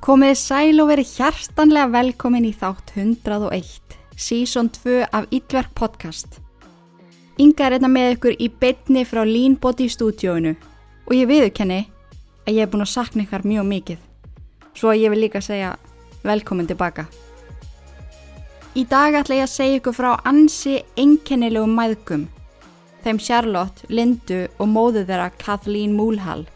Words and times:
Komið 0.00 0.30
sæl 0.40 0.80
og 0.80 0.86
verið 0.88 1.10
hjartanlega 1.18 1.90
velkomin 1.92 2.46
í 2.48 2.54
þátt 2.56 2.94
101, 2.94 3.96
sísón 4.16 4.70
2 4.72 5.02
af 5.12 5.26
Ídverk 5.28 5.74
podcast. 5.76 6.38
Inga 7.36 7.66
er 7.66 7.76
einna 7.76 7.90
með 7.92 8.14
ykkur 8.14 8.38
í 8.40 8.46
bytni 8.62 9.02
frá 9.04 9.20
Leanbody 9.28 9.90
stúdíóinu 9.92 10.54
og 11.04 11.12
ég 11.12 11.28
viðurkenni 11.28 11.82
að 12.46 12.54
ég 12.54 12.64
hef 12.64 12.72
búin 12.72 12.86
að 12.86 12.92
sakna 12.94 13.26
ykkar 13.26 13.44
mjög 13.44 13.68
mikið. 13.74 13.98
Svo 14.72 14.94
ég 14.96 15.12
vil 15.12 15.20
líka 15.20 15.44
segja 15.44 15.74
velkomin 16.24 16.70
tilbaka. 16.72 17.04
Í 18.72 18.86
dag 18.88 19.20
ætla 19.20 19.42
ég 19.42 19.50
að 19.50 19.52
segja 19.52 19.82
ykkur 19.82 19.98
frá 20.00 20.10
ansi 20.24 20.78
enkennilegum 20.96 21.76
mæðgum. 21.76 22.24
Þeim 23.04 23.20
Charlotte, 23.20 23.84
Lindu 23.92 24.46
og 24.56 24.72
móðu 24.72 25.04
þeirra 25.04 25.28
Kathleen 25.36 25.92
Múlhall. 25.92 26.46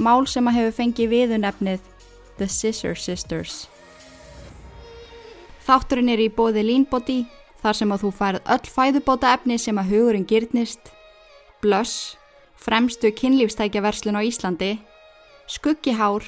Mál 0.00 0.24
sem 0.24 0.48
að 0.48 0.62
hefur 0.62 0.76
fengið 0.80 1.12
viðunefnið 1.12 1.87
The 2.38 2.48
Scissor 2.48 2.94
Sisters. 2.96 3.66
Þátturinn 5.66 6.08
er 6.08 6.22
í 6.22 6.30
bóði 6.32 6.62
Leanbody 6.64 7.18
þar 7.62 7.76
sem 7.76 7.92
að 7.92 8.04
þú 8.04 8.12
færð 8.20 8.52
öll 8.54 8.72
fæðubóta 8.72 9.32
efni 9.36 9.58
sem 9.60 9.78
að 9.80 9.92
hugurinn 9.92 10.28
gyrnist, 10.28 10.92
blöss, 11.60 12.16
fremstu 12.56 13.10
kynlífstækjaverslun 13.12 14.16
á 14.16 14.22
Íslandi, 14.24 14.70
skuggihár 15.50 16.24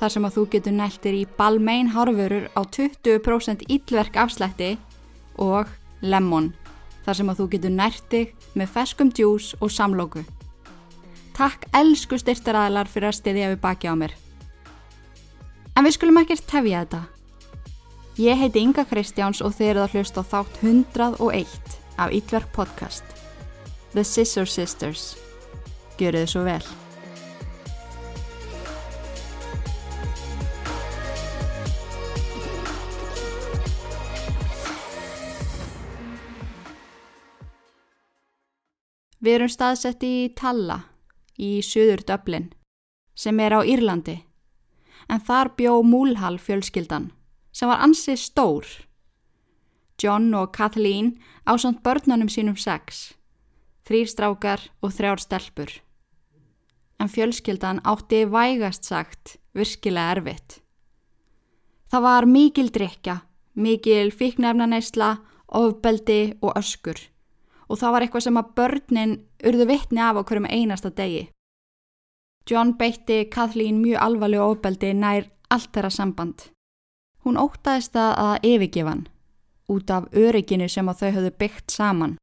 þar 0.00 0.12
sem 0.12 0.26
að 0.26 0.36
þú 0.36 0.44
getur 0.52 0.76
næltir 0.76 1.16
í 1.16 1.24
Balmain 1.38 1.92
hárvörur 1.94 2.50
á 2.52 2.60
20% 2.66 3.64
íllverk 3.70 4.18
afslætti 4.20 4.74
og 5.40 5.70
Lemon 6.02 6.52
þar 7.04 7.20
sem 7.20 7.30
að 7.30 7.40
þú 7.40 7.48
getur 7.54 7.74
nærtig 7.78 8.34
með 8.58 8.74
feskum 8.74 9.12
djús 9.12 9.52
og 9.60 9.72
samlóku. 9.72 10.24
Takk 11.34 11.66
elsku 11.74 12.18
styrtaræðlar 12.20 12.90
fyrir 12.90 13.10
að 13.10 13.18
stiðja 13.20 13.54
við 13.54 13.62
baki 13.64 13.90
á 13.90 13.94
mér. 13.98 14.14
En 15.74 15.82
við 15.82 15.96
skulum 15.96 16.20
ekkert 16.20 16.44
tefja 16.46 16.84
þetta. 16.84 17.00
Ég 18.22 18.38
heiti 18.38 18.60
Inga 18.62 18.84
Kristjáns 18.86 19.40
og 19.42 19.56
þið 19.56 19.70
eruð 19.72 19.84
að 19.88 19.94
hlusta 19.96 20.22
á 20.22 20.30
þátt 20.30 20.58
101 20.62 21.72
af 21.98 22.12
Ítverk 22.14 22.52
podcast. 22.54 23.02
The 23.90 24.04
Scissor 24.06 24.46
Sisters. 24.46 25.16
Gjöru 25.98 26.22
þið 26.22 26.30
svo 26.30 26.42
vel. 26.46 26.62
Við 39.18 39.38
erum 39.40 39.50
staðsett 39.50 40.06
í 40.06 40.30
Talla 40.38 40.84
í 41.40 41.56
söður 41.66 42.04
Döblin 42.06 42.52
sem 43.18 43.42
er 43.42 43.56
á 43.58 43.60
Írlandi 43.66 44.20
en 45.08 45.20
þar 45.20 45.52
bjó 45.58 45.78
Múlhall 45.82 46.38
fjölskyldan 46.38 47.10
sem 47.54 47.70
var 47.70 47.84
ansið 47.86 48.18
stór. 48.18 48.66
John 50.02 50.34
og 50.34 50.50
Kathleen 50.56 51.14
á 51.46 51.54
samt 51.54 51.84
börnunum 51.86 52.28
sínum 52.28 52.58
sex, 52.58 53.14
þrýr 53.86 54.10
strákar 54.10 54.66
og 54.82 54.90
þrjár 54.96 55.22
stelpur. 55.22 55.70
En 56.98 57.10
fjölskyldan 57.10 57.82
átti 57.86 58.24
vægast 58.26 58.84
sagt 58.84 59.36
virkilega 59.54 60.18
erfitt. 60.18 60.60
Það 61.90 62.06
var 62.08 62.26
mikil 62.26 62.72
drikja, 62.74 63.20
mikil 63.54 64.10
fíknefnaneysla, 64.10 65.16
ofbeldi 65.46 66.34
og 66.42 66.56
öskur 66.58 66.98
og 67.68 67.80
það 67.80 67.94
var 67.94 68.04
eitthvað 68.04 68.26
sem 68.26 68.38
að 68.38 68.50
börnin 68.58 69.14
urðu 69.48 69.66
vittni 69.68 70.02
af 70.04 70.18
á 70.20 70.22
hverjum 70.22 70.48
einasta 70.50 70.90
degi. 70.94 71.28
John 72.50 72.74
beitti 72.76 73.24
Kathleen 73.24 73.78
mjög 73.80 74.02
alvarleg 74.04 74.40
ofbeldi 74.44 74.90
nær 74.92 75.30
allt 75.48 75.70
þeirra 75.72 75.90
samband. 75.90 76.42
Hún 77.24 77.38
ótaðist 77.40 77.94
það 77.96 78.10
að 78.20 78.48
yfirgefa 78.50 78.90
hann 78.90 79.06
út 79.72 79.90
af 79.90 80.10
örygginu 80.12 80.66
sem 80.68 80.90
að 80.92 80.98
þau 80.98 81.12
höfðu 81.14 81.30
byggt 81.40 81.72
saman 81.72 82.18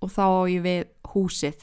og 0.00 0.14
þá 0.14 0.24
á 0.24 0.42
ég 0.48 0.64
við 0.64 0.88
húsið. 1.12 1.58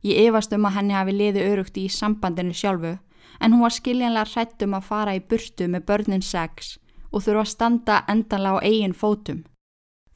Ég 0.00 0.30
efast 0.30 0.56
um 0.56 0.64
að 0.64 0.78
henni 0.78 0.96
hafi 0.96 1.12
liði 1.12 1.44
örugt 1.50 1.76
í 1.76 1.84
sambandinu 1.92 2.56
sjálfu 2.56 2.94
en 2.96 3.52
hún 3.52 3.66
var 3.66 3.76
skiljanlega 3.76 4.32
hrætt 4.32 4.64
um 4.64 4.78
að 4.80 4.88
fara 4.88 5.16
í 5.18 5.20
burtu 5.20 5.68
með 5.68 5.86
börnin 5.92 6.24
sex 6.24 6.78
og 7.12 7.20
þurfa 7.20 7.44
að 7.44 7.52
standa 7.52 8.00
endanlega 8.08 8.64
á 8.64 8.64
eigin 8.64 8.96
fótum. 8.96 9.44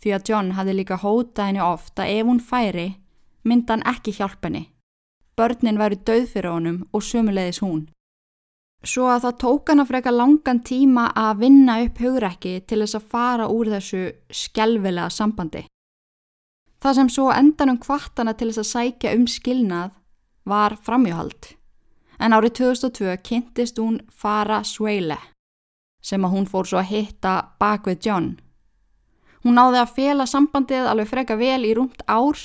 Því 0.01 0.17
að 0.17 0.29
John 0.33 0.53
hafði 0.57 0.79
líka 0.79 0.97
hótað 1.05 1.51
henni 1.51 1.61
oft 1.69 2.01
að 2.01 2.17
ef 2.17 2.33
hún 2.33 2.41
færi 2.41 2.89
mynda 3.45 3.77
hann 3.77 3.89
ekki 3.93 4.17
hjálp 4.17 4.41
henni. 4.49 4.70
Börnin 5.41 5.81
væri 5.81 5.97
döð 6.05 6.27
fyrir 6.34 6.53
honum 6.53 6.83
og 6.93 7.03
sömulegis 7.03 7.62
hún. 7.65 7.87
Svo 8.84 9.06
að 9.12 9.25
það 9.25 9.39
tók 9.41 9.71
hann 9.71 9.83
að 9.83 9.91
freka 9.91 10.12
langan 10.12 10.61
tíma 10.65 11.06
að 11.17 11.41
vinna 11.45 11.78
upp 11.84 12.01
hugrekki 12.01 12.53
til 12.69 12.81
þess 12.83 12.99
að 12.99 13.09
fara 13.15 13.49
úr 13.49 13.71
þessu 13.73 14.03
skjálfilega 14.33 15.09
sambandi. 15.12 15.65
Það 16.81 16.97
sem 16.97 17.11
svo 17.12 17.31
endanum 17.33 17.81
kvartana 17.81 18.37
til 18.37 18.51
þess 18.51 18.62
að 18.62 18.71
sækja 18.71 19.17
um 19.17 19.27
skilnað 19.28 19.97
var 20.49 20.77
framjóhald. 20.81 21.51
En 22.21 22.37
árið 22.37 22.57
2002 22.61 23.17
kynntist 23.25 23.81
hún 23.81 24.01
Fara 24.12 24.62
Sveile 24.65 25.19
sem 26.05 26.25
að 26.25 26.33
hún 26.37 26.49
fór 26.49 26.69
svo 26.69 26.81
að 26.81 26.93
hitta 26.93 27.34
bak 27.61 27.89
við 27.89 28.07
John. 28.09 28.31
Hún 29.45 29.57
náði 29.57 29.81
að 29.83 29.93
fela 29.97 30.27
sambandið 30.28 30.89
alveg 30.89 31.09
freka 31.09 31.37
vel 31.41 31.65
í 31.69 31.75
rúmt 31.77 32.01
ár 32.09 32.41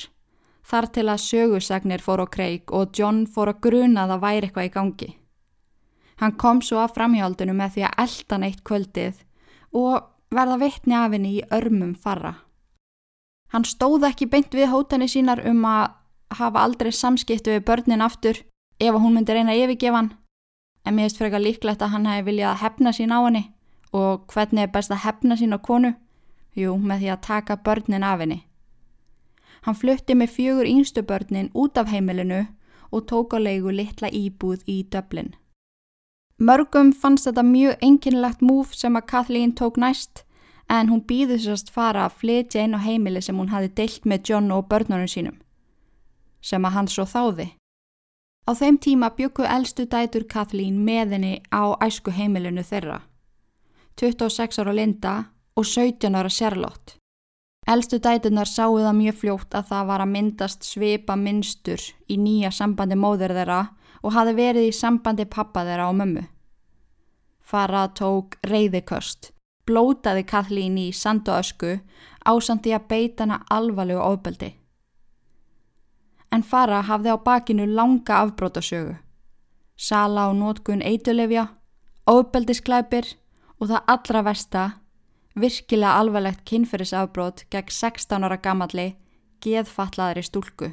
þar 0.66 0.88
til 0.96 1.06
að 1.10 1.24
sögursagnir 1.26 2.02
fór 2.02 2.24
á 2.26 2.28
kreik 2.32 2.74
og 2.74 2.96
John 2.98 3.26
fór 3.30 3.54
að 3.54 3.62
gruna 3.68 4.06
að 4.06 4.16
það 4.16 4.24
væri 4.26 4.48
eitthvað 4.48 4.70
í 4.70 4.74
gangi. 4.74 5.10
Hann 6.22 6.38
kom 6.40 6.62
svo 6.64 6.80
að 6.82 6.96
framhjaldinu 6.96 7.54
með 7.54 7.76
því 7.76 7.86
að 7.86 8.02
elda 8.06 8.40
neitt 8.42 8.64
kvöldið 8.68 9.22
og 9.76 10.08
verða 10.36 10.58
vittni 10.64 10.96
af 10.96 11.12
henni 11.12 11.38
í 11.38 11.46
örmum 11.54 11.94
farra. 11.96 12.34
Hann 13.54 13.68
stóð 13.68 14.08
ekki 14.10 14.28
beint 14.32 14.56
við 14.56 14.72
hótani 14.72 15.08
sínar 15.12 15.44
um 15.48 15.66
að 15.70 15.94
hafa 16.36 16.64
aldrei 16.66 16.92
samskiptu 16.92 17.54
við 17.54 17.66
börnin 17.68 18.04
aftur 18.04 18.42
ef 18.80 18.96
hún 18.96 19.14
myndi 19.16 19.36
reyna 19.36 19.54
að 19.54 19.66
yfirgefa 19.66 20.02
hann, 20.02 20.10
en 20.86 20.96
mér 20.96 21.08
hefst 21.08 21.22
frekar 21.22 21.44
líklegt 21.44 21.84
að 21.84 21.94
hann 21.94 22.10
hefði 22.10 22.26
viljað 22.32 22.52
að 22.52 22.62
hefna 22.64 22.96
sín 22.96 23.14
á 23.14 23.20
henni 23.22 23.44
og 23.96 24.26
hvernig 24.34 24.66
er 24.66 24.74
best 24.74 24.92
að 24.92 25.04
hefna 25.06 25.38
sín 25.40 25.56
á 25.56 25.60
konu? 25.62 25.94
Jú, 26.56 26.76
með 26.80 27.04
því 27.04 27.10
að 27.14 27.24
taka 27.28 27.58
börnin 27.64 28.04
af 28.04 28.20
henni. 28.24 28.42
Hann 29.66 29.78
flutti 29.78 30.14
með 30.14 30.30
fjögur 30.36 30.68
yngstu 30.70 31.02
börnin 31.02 31.50
út 31.54 31.78
af 31.78 31.90
heimilinu 31.90 32.46
og 32.92 33.08
tók 33.10 33.34
á 33.34 33.42
leigu 33.42 33.74
litla 33.74 34.12
íbúð 34.14 34.62
í 34.70 34.84
döblin. 34.94 35.34
Mörgum 36.38 36.92
fannst 36.94 37.26
þetta 37.26 37.44
mjög 37.44 37.82
enginlegt 37.82 38.42
múf 38.46 38.74
sem 38.76 38.96
að 38.96 39.08
Kathleen 39.10 39.56
tók 39.56 39.80
næst 39.82 40.26
en 40.70 40.90
hún 40.90 41.02
býði 41.08 41.38
sérst 41.42 41.70
fara 41.74 42.06
að 42.06 42.18
flytja 42.22 42.66
inn 42.66 42.76
á 42.78 42.80
heimili 42.82 43.22
sem 43.22 43.38
hún 43.38 43.54
hafi 43.54 43.70
deilt 43.78 44.06
með 44.06 44.30
John 44.30 44.52
og 44.52 44.68
börnunum 44.70 45.10
sínum, 45.10 45.38
sem 46.42 46.66
að 46.66 46.76
hann 46.78 46.90
svo 46.90 47.06
þáði. 47.06 47.48
Á 48.46 48.52
þeim 48.54 48.78
tíma 48.78 49.10
byggu 49.18 49.46
eldstu 49.50 49.86
dætur 49.90 50.26
Kathleen 50.30 50.84
með 50.86 51.16
henni 51.18 51.34
á 51.50 51.74
æsku 51.82 52.12
heimilinu 52.14 52.66
þeirra, 52.66 53.02
26 53.98 54.62
ára 54.62 54.74
Linda 54.74 55.16
og 55.56 55.66
17 55.66 56.14
ára 56.14 56.30
Charlotte. 56.30 57.00
Eldstu 57.66 57.98
dætunar 57.98 58.46
sáu 58.46 58.78
það 58.78 58.98
mjög 59.00 59.16
fljótt 59.22 59.56
að 59.58 59.70
það 59.72 59.88
var 59.90 60.02
að 60.04 60.12
myndast 60.14 60.66
svipa 60.68 61.16
minnstur 61.18 61.82
í 62.06 62.18
nýja 62.22 62.52
sambandi 62.54 62.98
móður 63.02 63.34
þeirra 63.34 63.62
og 64.06 64.14
hafi 64.14 64.36
verið 64.38 64.68
í 64.70 64.76
sambandi 64.80 65.26
pappa 65.26 65.64
þeirra 65.66 65.88
og 65.90 65.98
mömmu. 65.98 66.26
Fara 67.42 67.88
tók 67.98 68.38
reyðiköst, 68.46 69.32
blótaði 69.66 70.26
Kathleen 70.30 70.78
í 70.78 70.92
sand 70.94 71.26
og 71.30 71.42
ösku 71.42 71.74
ásandi 72.26 72.74
að 72.78 72.88
beita 72.90 73.26
hana 73.26 73.42
alvarlegu 73.50 74.02
ofbeldi. 74.02 74.52
En 76.30 76.44
Fara 76.44 76.84
hafði 76.86 77.14
á 77.14 77.18
bakinu 77.18 77.66
langa 77.66 78.22
afbrótasögu. 78.22 78.96
Sala 79.76 80.30
og 80.30 80.38
nótkun 80.38 80.86
eitulefja, 80.86 81.48
ofbeldisklæpir 82.06 83.16
og 83.60 83.72
það 83.72 83.94
allra 83.94 84.22
versta 84.30 84.64
virkilega 85.40 86.00
alvarlegt 86.00 86.46
kynferðisafbrót 86.48 87.46
gegn 87.52 87.72
16 87.72 88.24
ára 88.24 88.38
gammalli 88.40 88.88
geðfallaðri 89.44 90.24
stúlku 90.24 90.72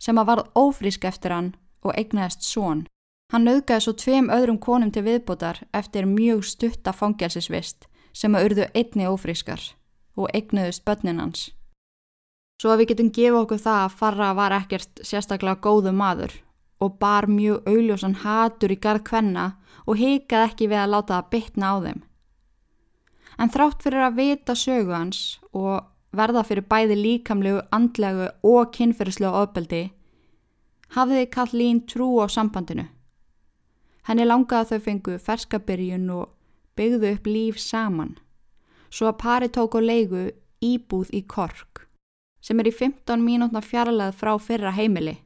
sem 0.00 0.18
að 0.18 0.28
varð 0.30 0.50
ófrísk 0.58 1.04
eftir 1.08 1.32
hann 1.32 1.50
og 1.84 1.94
eignaðist 1.96 2.44
són. 2.44 2.84
Hann 3.32 3.48
auðgaði 3.48 3.84
svo 3.84 3.94
tveim 3.98 4.30
öðrum 4.32 4.58
konum 4.60 4.90
til 4.92 5.04
viðbótar 5.06 5.62
eftir 5.72 6.08
mjög 6.08 6.44
stutta 6.48 6.92
fangelsisvist 6.92 7.88
sem 8.12 8.34
að 8.36 8.48
urðu 8.48 8.66
einni 8.74 9.08
ófrískar 9.08 9.62
og 10.16 10.30
eignuðust 10.36 10.84
börnin 10.84 11.20
hans. 11.20 11.50
Svo 12.60 12.70
að 12.70 12.82
við 12.84 12.90
getum 12.92 13.12
gefa 13.16 13.40
okkur 13.42 13.62
það 13.64 13.80
að 13.84 13.96
Farra 14.00 14.32
var 14.38 14.54
ekkert 14.54 15.02
sérstaklega 15.02 15.60
góðu 15.64 15.92
maður 15.92 16.36
og 16.84 16.98
bar 17.00 17.26
mjög 17.30 17.66
augljósan 17.68 18.18
hatur 18.22 18.74
í 18.74 18.80
garð 18.80 19.06
kvenna 19.08 19.46
og 19.84 19.98
heikaði 19.98 20.50
ekki 20.50 20.68
við 20.70 20.82
að 20.84 20.92
láta 20.94 21.16
það 21.16 21.30
bytna 21.34 21.72
á 21.72 21.76
þeim. 21.86 22.02
En 23.38 23.50
þrátt 23.50 23.82
fyrir 23.82 24.04
að 24.06 24.18
vita 24.20 24.54
sögu 24.54 24.94
hans 24.94 25.40
og 25.52 25.90
verða 26.14 26.44
fyrir 26.46 26.66
bæði 26.70 26.96
líkamlegu, 27.00 27.62
andlegu 27.74 28.28
og 28.46 28.70
kynferðislega 28.74 29.42
ofbeldi, 29.42 29.84
hafði 30.94 31.26
Kathleen 31.30 31.82
trú 31.90 32.08
á 32.22 32.26
sambandinu. 32.30 32.86
Henni 34.06 34.26
langaði 34.28 34.60
að 34.60 34.70
þau 34.70 34.84
fengu 34.86 35.18
ferskabyrjun 35.26 36.10
og 36.14 36.30
byggðu 36.78 37.12
upp 37.16 37.28
líf 37.30 37.60
saman, 37.62 38.16
svo 38.90 39.10
að 39.10 39.20
pari 39.22 39.50
tók 39.50 39.78
á 39.78 39.80
leigu 39.80 40.28
íbúð 40.62 41.10
í 41.16 41.24
Kork, 41.26 41.86
sem 42.44 42.60
er 42.60 42.70
í 42.70 42.74
15 42.74 43.24
mínútna 43.24 43.64
fjarlæð 43.64 44.18
frá 44.20 44.34
fyrra 44.38 44.74
heimili. 44.76 45.18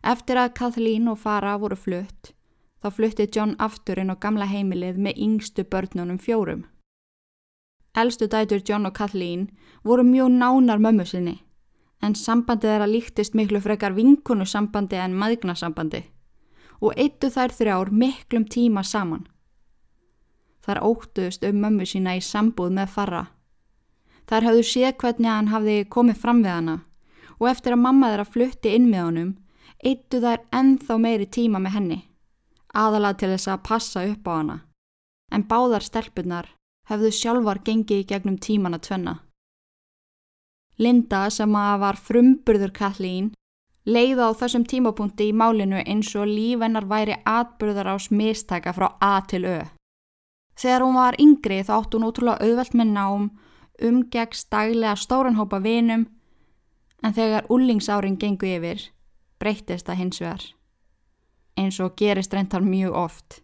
Eftir 0.00 0.38
að 0.40 0.54
Kathleen 0.56 1.08
og 1.12 1.18
Farah 1.20 1.58
voru 1.60 1.76
flutt, 1.76 2.32
þá 2.80 2.88
flutti 2.96 3.28
John 3.34 3.56
aftur 3.58 4.00
inn 4.00 4.12
á 4.12 4.16
gamla 4.16 4.46
heimilið 4.48 4.98
með 4.98 5.18
yngstu 5.26 5.64
börnunum 5.64 6.18
fjórum. 6.18 6.64
Elstu 7.96 8.28
dætur 8.30 8.62
John 8.68 8.86
og 8.86 8.94
Kathleen 8.94 9.48
voru 9.84 10.04
mjög 10.04 10.30
nánar 10.30 10.78
mömmu 10.78 11.04
sinni, 11.04 11.40
en 12.02 12.14
sambandið 12.14 12.70
þeirra 12.70 12.86
líktist 12.86 13.34
miklu 13.34 13.60
frekar 13.60 13.92
vinkunu 13.96 14.46
sambandi 14.46 14.96
en 14.96 15.16
maðgnasambandi 15.18 16.04
og 16.80 16.96
eittu 16.96 17.28
þær 17.28 17.52
þrjár 17.52 17.90
miklum 17.92 18.46
tíma 18.48 18.82
saman. 18.84 19.26
Þar 20.64 20.80
óttuðust 20.86 21.44
um 21.44 21.60
mömmu 21.60 21.84
sína 21.84 22.14
í 22.16 22.22
sambúð 22.24 22.72
með 22.76 22.94
farra. 22.94 23.24
Þar 24.28 24.46
hafðu 24.48 24.64
séð 24.64 24.94
hvernig 25.02 25.30
hann 25.30 25.50
hafði 25.52 25.76
komið 25.92 26.20
fram 26.22 26.40
við 26.44 26.54
hana 26.54 26.76
og 27.40 27.48
eftir 27.50 27.74
að 27.74 27.82
mamma 27.84 28.10
þeirra 28.12 28.28
flutti 28.28 28.74
inn 28.76 28.88
með 28.88 29.04
honum 29.06 29.30
eittu 29.84 30.20
þær 30.20 30.44
ennþá 30.54 30.96
meiri 31.00 31.26
tíma 31.26 31.60
með 31.60 31.76
henni, 31.76 31.98
aðalega 32.74 33.18
til 33.18 33.32
þess 33.34 33.50
að 33.50 33.64
passa 33.66 34.04
upp 34.06 34.28
á 34.28 34.32
hana. 34.34 34.56
En 35.30 35.46
báðar 35.46 35.84
stelpunar 35.86 36.48
hefðu 36.90 37.10
sjálfar 37.14 37.60
gengið 37.66 38.02
í 38.02 38.06
gegnum 38.10 38.38
tíman 38.38 38.74
að 38.74 38.86
tvenna. 38.88 39.14
Linda 40.80 41.26
sem 41.30 41.54
að 41.56 41.80
var 41.82 41.98
frumburður 42.00 42.72
Kathleen 42.72 43.32
leiða 43.84 44.30
á 44.30 44.38
þessum 44.40 44.64
tímapunkti 44.68 45.28
í 45.30 45.36
málinu 45.36 45.82
eins 45.84 46.12
og 46.16 46.28
lífennar 46.30 46.86
væri 46.88 47.18
atbyrðar 47.28 47.92
á 47.92 47.96
smistæka 48.00 48.72
frá 48.76 48.88
A 49.00 49.20
til 49.28 49.44
Ö. 49.44 49.60
Þegar 50.56 50.84
hún 50.84 50.96
var 50.96 51.16
yngri 51.20 51.62
þá 51.64 51.72
átt 51.78 51.94
hún 51.96 52.06
ótrúlega 52.08 52.44
auðvelt 52.44 52.74
með 52.76 52.88
nám, 52.96 53.28
umgegst 53.80 54.50
daglega 54.52 54.96
stóranhópa 54.96 55.60
vinum 55.64 56.06
en 57.02 57.16
þegar 57.16 57.48
úllingsárin 57.48 58.18
gengu 58.20 58.48
yfir 58.48 58.90
breytist 59.40 59.86
það 59.88 60.00
hins 60.02 60.20
vegar. 60.20 60.42
Eins 61.58 61.80
og 61.80 61.96
gerist 61.98 62.34
reyntar 62.34 62.62
mjög 62.64 62.96
oft. 62.96 63.40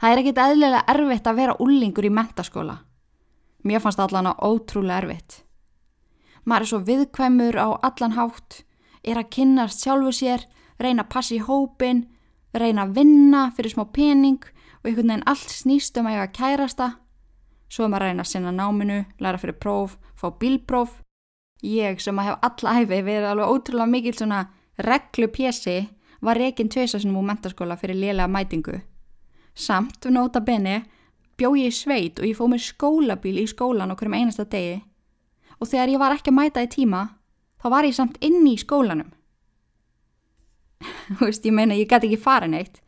Það 0.00 0.12
er 0.12 0.20
ekkit 0.20 0.40
eðlilega 0.42 0.82
erfitt 0.92 1.28
að 1.30 1.38
vera 1.40 1.56
úllingur 1.62 2.06
í 2.06 2.12
mentaskóla. 2.12 2.80
Mér 3.64 3.82
fannst 3.82 4.00
allan 4.02 4.28
á 4.30 4.32
ótrúlega 4.44 5.00
erfitt. 5.02 5.40
Maður 6.46 6.62
er 6.62 6.70
svo 6.70 6.80
viðkvæmur 6.86 7.56
á 7.58 7.68
allan 7.88 8.14
hátt, 8.14 8.60
er 9.02 9.18
að 9.18 9.32
kynast 9.34 9.82
sjálfu 9.82 10.12
sér, 10.14 10.44
reyna 10.78 11.02
að 11.06 11.10
passa 11.14 11.34
í 11.34 11.40
hópin, 11.42 12.04
reyna 12.54 12.84
að 12.86 13.00
vinna 13.00 13.48
fyrir 13.56 13.74
smá 13.74 13.86
pening 13.90 14.44
og 14.44 14.86
einhvern 14.86 15.10
veginn 15.10 15.26
allt 15.26 15.50
snýst 15.50 15.98
um 15.98 16.06
að 16.06 16.18
ég 16.18 16.22
að 16.26 16.36
kærasta. 16.38 16.88
Svo 17.66 17.86
er 17.86 17.90
maður 17.90 18.06
að 18.06 18.12
reyna 18.12 18.26
að 18.26 18.30
sinna 18.30 18.52
náminu, 18.54 19.00
læra 19.18 19.40
fyrir 19.42 19.58
próf, 19.58 19.96
fá 20.14 20.28
bílpróf. 20.38 21.00
Ég 21.66 21.98
sem 22.04 22.18
að 22.20 22.28
hef 22.28 22.46
alla 22.46 22.76
æfi 22.76 23.02
verið 23.08 23.30
alveg 23.32 23.52
ótrúlega 23.56 23.90
mikil 23.90 24.14
svona 24.14 24.44
reglu 24.78 25.28
pjessi 25.32 25.78
var 26.22 26.38
reygin 26.38 26.68
tveisasunum 26.68 27.18
úr 27.20 27.26
mentaskóla 27.30 27.76
fyrir 27.76 27.98
lélega 27.98 28.28
mætingu. 28.28 28.80
Samt, 29.54 30.04
nota 30.10 30.40
beni, 30.40 30.82
bjó 31.36 31.54
ég 31.56 31.72
í 31.72 31.74
sveit 31.74 32.20
og 32.20 32.28
ég 32.28 32.36
fóð 32.36 32.52
mér 32.52 32.64
skólabíl 32.64 33.40
í 33.40 33.46
skólan 33.48 33.92
okkur 33.92 34.10
um 34.10 34.16
einasta 34.16 34.44
degi 34.44 34.80
og 35.60 35.68
þegar 35.68 35.92
ég 35.92 36.00
var 36.00 36.16
ekki 36.16 36.32
að 36.32 36.38
mæta 36.38 36.64
í 36.64 36.72
tíma 36.72 37.02
þá 37.62 37.68
var 37.72 37.88
ég 37.88 37.96
samt 37.96 38.18
inni 38.24 38.54
í 38.56 38.60
skólanum. 38.60 39.12
Þú 41.16 41.22
veist, 41.24 41.44
ég 41.44 41.54
meina, 41.56 41.76
ég 41.76 41.88
gæti 41.88 42.10
ekki 42.10 42.20
fara 42.20 42.48
neitt 42.48 42.82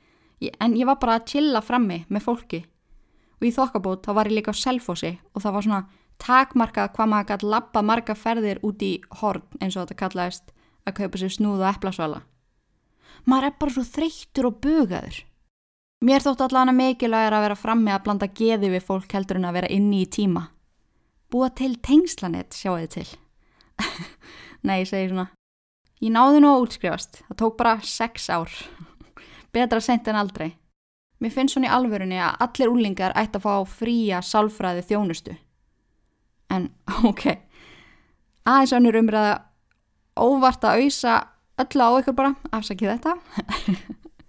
en 0.60 0.76
ég 0.76 0.86
var 0.86 1.00
bara 1.00 1.18
að 1.18 1.30
chilla 1.32 1.62
frammi 1.64 2.04
með 2.08 2.24
fólki 2.24 2.60
og 3.38 3.46
í 3.46 3.54
þokkabót 3.54 4.04
þá 4.06 4.12
var 4.18 4.30
ég 4.30 4.38
líka 4.38 4.54
á 4.54 4.60
selfósi 4.60 5.16
og 5.34 5.42
það 5.42 5.54
var 5.56 5.66
svona 5.66 5.82
takmarkað 6.18 6.92
hvað 6.96 7.10
maður 7.12 7.28
gæti 7.32 7.50
lappa 7.52 7.82
marga 7.82 8.14
ferðir 8.18 8.60
út 8.66 8.82
í 8.82 8.92
horn 9.20 9.44
eins 9.60 9.76
og 9.76 9.86
þetta 9.86 10.00
kallaðist 10.02 10.52
að 10.88 10.96
kaupa 11.02 11.20
sér 11.20 11.34
snúð 11.34 11.62
og 11.62 11.70
eplasvala. 11.70 12.22
Maður 13.24 13.48
er 13.48 13.56
bara 13.58 13.74
svo 13.74 13.84
þreyttur 13.86 14.48
og 14.50 14.60
bugaður. 14.62 15.22
Mér 16.04 16.22
þótt 16.22 16.44
allan 16.46 16.70
að 16.70 16.78
mikilvægir 16.78 17.34
að 17.34 17.44
vera 17.48 17.58
frammi 17.58 17.90
að 17.90 18.04
blanda 18.04 18.28
geði 18.30 18.70
við 18.76 18.84
fólk 18.86 19.16
heldur 19.16 19.40
en 19.40 19.48
að 19.48 19.56
vera 19.58 19.70
inni 19.74 20.04
í 20.04 20.10
tíma. 20.10 20.44
Búa 21.28 21.48
til 21.50 21.74
tengslanett, 21.82 22.54
sjáu 22.54 22.76
þið 22.78 22.92
til. 22.94 23.08
Nei, 24.66 24.78
ég 24.84 24.88
segi 24.90 25.10
svona. 25.10 25.26
Ég 25.98 26.14
náði 26.14 26.44
nú 26.44 26.52
að 26.52 26.68
útskrifast. 26.68 27.20
Það 27.26 27.40
tók 27.42 27.58
bara 27.58 27.74
sex 27.82 28.28
ár. 28.30 28.54
Betra 29.54 29.82
sent 29.82 30.06
en 30.08 30.20
aldrei. 30.20 30.52
Mér 31.18 31.34
finnst 31.34 31.56
svona 31.56 31.66
í 31.66 31.74
alvörunni 31.74 32.20
að 32.22 32.38
allir 32.46 32.70
úlingar 32.70 33.16
ætti 33.18 33.40
að 33.40 33.48
fá 33.48 33.54
fría 33.80 34.22
sálfræði 34.22 34.84
þjónustu. 34.86 35.34
En, 36.54 36.70
ok, 37.10 37.26
aðeins 38.46 38.76
önnur 38.78 39.00
umræða 39.02 39.34
óvart 40.18 40.64
að 40.64 40.84
auðsa 40.84 41.16
öll 41.62 41.82
á 41.82 41.88
ykkur 42.00 42.16
bara, 42.16 42.34
afsakið 42.54 42.94
þetta. 42.94 43.16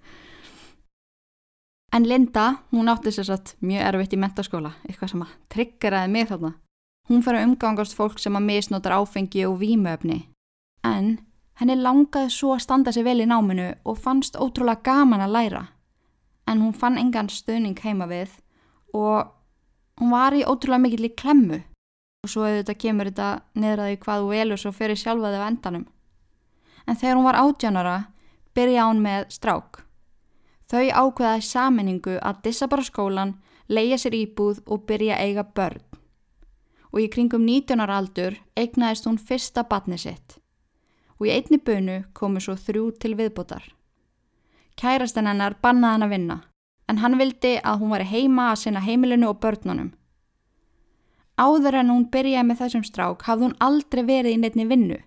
en 1.95 2.07
Linda, 2.09 2.45
hún 2.73 2.91
átti 2.91 3.13
sér 3.13 3.29
satt 3.29 3.55
mjög 3.61 3.85
erfitt 3.91 4.15
í 4.15 4.19
mentaskóla, 4.21 4.73
eitthvað 4.87 5.13
sem 5.13 5.23
að 5.25 5.37
tryggeraði 5.55 6.11
mig 6.13 6.27
þarna. 6.29 6.53
Hún 7.09 7.23
fyrir 7.25 7.41
að 7.41 7.47
umgangast 7.47 7.97
fólk 7.97 8.19
sem 8.21 8.35
að 8.37 8.45
misnotar 8.45 8.93
áfengi 8.99 9.47
og 9.47 9.57
výmöfni. 9.63 10.19
En 10.85 11.17
henni 11.59 11.75
langaði 11.79 12.29
svo 12.33 12.53
að 12.53 12.63
standa 12.67 12.93
sér 12.93 13.07
vel 13.07 13.23
í 13.23 13.27
náminu 13.29 13.71
og 13.83 13.97
fannst 13.97 14.37
ótrúlega 14.37 14.85
gaman 14.85 15.25
að 15.25 15.33
læra. 15.35 15.63
En 16.49 16.61
hún 16.61 16.75
fann 16.77 16.99
engan 17.01 17.29
stöðning 17.29 17.79
heima 17.81 18.05
við 18.09 18.37
og 18.93 19.33
hún 19.99 20.13
var 20.13 20.37
í 20.37 20.45
ótrúlega 20.45 20.85
mikill 20.85 21.09
í 21.09 21.15
klemmu 21.17 21.59
og 22.23 22.31
svo 22.31 22.45
auðvitað 22.45 22.79
kemur 22.83 23.09
þetta 23.09 23.29
neðraði 23.59 23.99
hvað 24.03 24.21
þú 24.21 24.31
velur 24.33 24.61
svo 24.61 24.71
fyrir 24.75 24.99
sjálfaði 24.99 25.41
á 25.41 25.49
endanum. 25.49 25.85
En 26.89 26.97
þegar 26.97 27.19
hún 27.19 27.27
var 27.29 27.37
átjánara 27.37 27.97
byrja 28.57 28.87
hún 28.89 29.03
með 29.03 29.29
strák. 29.35 29.83
Þau 30.69 30.89
ákveðaði 30.89 31.45
saminningu 31.45 32.17
að 32.21 32.41
dissa 32.45 32.67
bara 32.69 32.85
skólan, 32.85 33.37
leia 33.69 33.97
sér 33.97 34.17
íbúð 34.17 34.61
og 34.65 34.85
byrja 34.89 35.17
eiga 35.21 35.45
börn. 35.45 35.81
Og 36.89 37.03
í 37.03 37.09
kringum 37.13 37.45
19 37.45 37.81
ára 37.83 37.99
aldur 38.01 38.37
eignaðist 38.57 39.05
hún 39.05 39.19
fyrsta 39.21 39.63
batni 39.69 39.97
sitt. 40.01 40.39
Og 41.19 41.27
í 41.29 41.33
einni 41.33 41.59
bunu 41.61 42.03
komu 42.13 42.41
svo 42.41 42.55
þrjú 42.57 42.91
til 42.97 43.13
viðbútar. 43.19 43.63
Kærastan 44.79 45.27
hennar 45.29 45.57
bannaði 45.61 45.93
hann 45.93 46.07
að 46.07 46.13
vinna, 46.15 46.37
en 46.89 47.01
hann 47.03 47.17
vildi 47.19 47.57
að 47.59 47.81
hún 47.81 47.93
var 47.93 48.05
heima 48.07 48.51
að 48.51 48.61
sinna 48.63 48.81
heimilinu 48.81 49.29
og 49.29 49.41
börnunum. 49.43 49.91
Áður 51.37 51.81
en 51.81 51.91
hún 51.93 52.07
byrjaði 52.11 52.47
með 52.47 52.61
þessum 52.63 52.85
strák 52.87 53.25
hafði 53.27 53.49
hún 53.49 53.59
aldrei 53.63 54.03
verið 54.03 54.37
í 54.37 54.41
nefni 54.41 54.65
vinnu. 54.69 54.97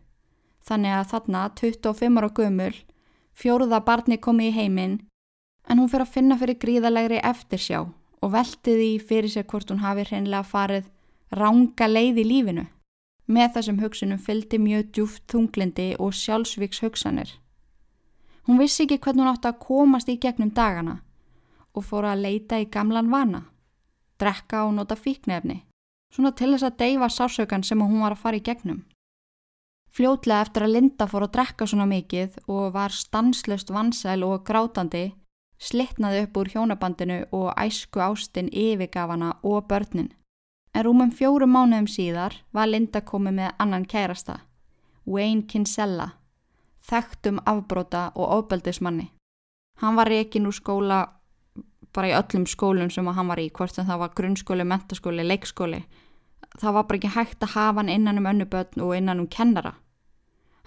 Þannig 0.62 0.94
að 0.96 1.08
þarna, 1.12 1.40
25 1.58 2.18
ára 2.20 2.30
gömul, 2.36 2.74
fjóruða 3.34 3.80
barni 3.86 4.18
komið 4.22 4.50
í 4.50 4.56
heiminn, 4.58 5.00
en 5.68 5.78
hún 5.78 5.90
fyrir 5.90 6.06
að 6.06 6.14
finna 6.16 6.38
fyrir 6.38 6.58
gríðalegri 6.62 7.18
eftirsjá 7.22 7.80
og 8.22 8.32
velti 8.34 8.76
því 8.78 8.90
fyrir 9.08 9.32
sig 9.32 9.46
hvort 9.50 9.70
hún 9.70 9.82
hafi 9.82 10.06
hreinlega 10.06 10.46
farið 10.46 10.86
ranga 11.34 11.88
leið 11.88 12.22
í 12.22 12.26
lífinu. 12.28 12.66
Með 13.26 13.56
þessum 13.56 13.80
hugsunum 13.82 14.22
fylgdi 14.22 14.58
mjög 14.58 14.92
djúft 14.92 15.26
þunglindi 15.30 15.88
og 15.98 16.14
sjálfsvíks 16.14 16.82
hugsanir. 16.82 17.30
Hún 18.46 18.58
vissi 18.58 18.84
ekki 18.84 18.98
hvernig 18.98 19.24
hún 19.24 19.32
átti 19.32 19.50
að 19.50 19.60
komast 19.62 20.10
í 20.10 20.18
gegnum 20.22 20.50
dagana 20.54 21.00
og 21.72 21.86
fór 21.86 22.06
að 22.10 22.24
leita 22.26 22.58
í 22.60 22.66
gamlan 22.70 23.10
vana, 23.10 23.46
drekka 24.18 24.66
og 24.66 24.74
nota 24.76 24.98
fíknefni 24.98 25.62
svona 26.12 26.32
til 26.36 26.52
þess 26.52 26.66
að 26.68 26.78
deyfa 26.82 27.08
sásaukan 27.08 27.64
sem 27.64 27.80
hún 27.80 28.02
var 28.04 28.16
að 28.16 28.22
fara 28.22 28.38
í 28.38 28.44
gegnum. 28.44 28.82
Fljótlega 29.92 30.46
eftir 30.46 30.64
að 30.64 30.72
Linda 30.72 31.06
fór 31.08 31.26
að 31.26 31.34
drekka 31.36 31.66
svona 31.68 31.84
mikið 31.90 32.38
og 32.48 32.72
var 32.72 32.94
stanslust 32.96 33.68
vansæl 33.74 34.22
og 34.24 34.46
grátandi, 34.48 35.10
slittnaði 35.60 36.24
upp 36.24 36.38
úr 36.40 36.50
hjónabandinu 36.54 37.18
og 37.36 37.52
æsku 37.60 38.00
ástinn 38.00 38.48
yfirgafana 38.48 39.34
og 39.42 39.68
börnin. 39.68 40.08
En 40.72 40.86
rúmum 40.86 41.12
fjórum 41.12 41.52
mánuðum 41.52 41.90
síðar 41.92 42.38
var 42.56 42.70
Linda 42.72 43.02
komið 43.04 43.36
með 43.36 43.50
annan 43.60 43.84
kærasta, 43.84 44.40
Wayne 45.04 45.44
Kinsella, 45.44 46.14
þekktum 46.80 47.42
afbróta 47.44 48.10
og 48.16 48.32
ofbeldismanni. 48.38 49.10
Hann 49.82 49.96
var 49.96 50.08
reygin 50.08 50.48
úr 50.48 50.56
skóla 50.56 51.02
bara 51.92 52.08
í 52.08 52.16
öllum 52.16 52.46
skólum 52.48 52.90
sem 52.90 53.06
hann 53.06 53.28
var 53.28 53.40
í, 53.42 53.50
hvort 53.52 53.74
sem 53.74 53.86
það 53.86 54.00
var 54.06 54.14
grunnskóli, 54.16 54.64
mentaskóli, 54.64 55.26
leikskóli. 55.26 55.82
Það 56.60 56.74
var 56.76 56.86
bara 56.88 56.98
ekki 56.98 57.12
hægt 57.16 57.44
að 57.44 57.54
hafa 57.54 57.80
hann 57.80 57.88
innan 57.88 58.18
um 58.20 58.28
önnubötn 58.28 58.82
og 58.84 58.96
innan 58.96 59.20
um 59.20 59.26
kennara. 59.26 59.74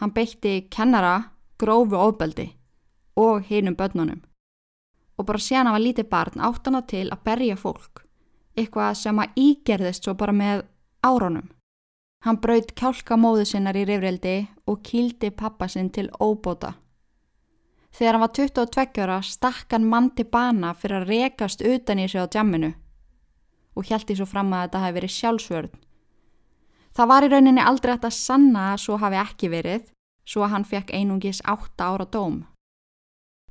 Hann 0.02 0.14
beitti 0.14 0.68
kennara 0.70 1.32
grófu 1.60 1.96
ofbeldi 1.96 2.50
og 3.16 3.44
hinn 3.50 3.68
um 3.68 3.76
bötnunum. 3.76 4.22
Og 5.18 5.26
bara 5.26 5.40
séðan 5.40 5.70
hann 5.70 5.78
var 5.78 5.86
lítið 5.86 6.10
barn 6.10 6.42
átt 6.42 6.66
hann 6.66 6.80
að 6.80 6.88
til 6.88 7.10
að 7.10 7.24
berja 7.24 7.56
fólk, 7.56 8.06
eitthvað 8.58 8.98
sem 9.00 9.20
að 9.20 9.38
ígerðist 9.40 10.04
svo 10.04 10.16
bara 10.16 10.34
með 10.34 10.66
áronum. 11.04 11.52
Hann 12.26 12.42
braut 12.42 12.74
kjálka 12.76 13.16
móðu 13.16 13.46
sinnar 13.46 13.78
í 13.78 13.86
rifrildi 13.86 14.48
og 14.66 14.82
kýldi 14.82 15.30
pappa 15.32 15.68
sinn 15.70 15.92
til 15.94 16.10
óbóta. 16.20 16.74
Þegar 17.96 18.18
hann 18.18 18.26
var 18.26 18.34
22 18.34 19.04
ára 19.06 19.22
stakk 19.24 19.72
hann 19.72 19.86
mann 19.88 20.10
til 20.18 20.26
bana 20.26 20.74
fyrir 20.74 21.04
að 21.04 21.14
rekast 21.14 21.62
utan 21.62 22.02
í 22.02 22.10
sig 22.10 22.20
á 22.20 22.28
djamminu 22.28 22.74
og 23.76 23.86
hjælti 23.90 24.16
svo 24.16 24.28
fram 24.30 24.54
að 24.54 24.68
þetta 24.68 24.84
hafi 24.84 24.98
verið 25.00 25.16
sjálfsvörð. 25.16 25.76
Það 26.96 27.10
var 27.12 27.26
í 27.26 27.30
rauninni 27.32 27.62
aldrei 27.62 27.94
að 27.98 28.10
sanna 28.16 28.72
að 28.74 28.82
svo 28.86 28.98
hafi 29.02 29.20
ekki 29.20 29.52
verið, 29.52 29.88
svo 30.26 30.46
að 30.46 30.54
hann 30.54 30.68
fekk 30.70 30.94
einungis 30.96 31.42
átta 31.44 31.92
ára 31.92 32.06
dóm. 32.08 32.46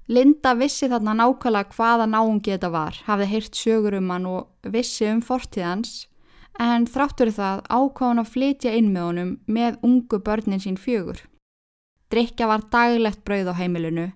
Linda 0.08 0.52
vissi 0.56 0.88
þarna 0.88 1.14
nákvæmlega 1.16 1.76
hvaða 1.76 2.06
náungi 2.08 2.52
þetta 2.52 2.70
var, 2.72 2.96
hafði 3.06 3.28
heyrt 3.30 3.54
sögur 3.56 3.94
um 4.00 4.10
hann 4.12 4.26
og 4.28 4.72
vissi 4.72 5.06
um 5.08 5.22
fortíðans, 5.24 6.08
en 6.60 6.84
þráttur 6.86 7.32
það 7.32 7.62
ákváðan 7.68 8.20
að 8.20 8.32
flytja 8.34 8.74
inn 8.76 8.90
með 8.92 9.06
honum 9.08 9.30
með 9.46 9.78
ungu 9.86 10.20
börnin 10.24 10.60
sín 10.60 10.76
fjögur. 10.80 11.22
Drykja 12.12 12.46
var 12.46 12.68
daglegt 12.70 13.24
brauð 13.24 13.48
á 13.50 13.54
heimilinu 13.58 14.10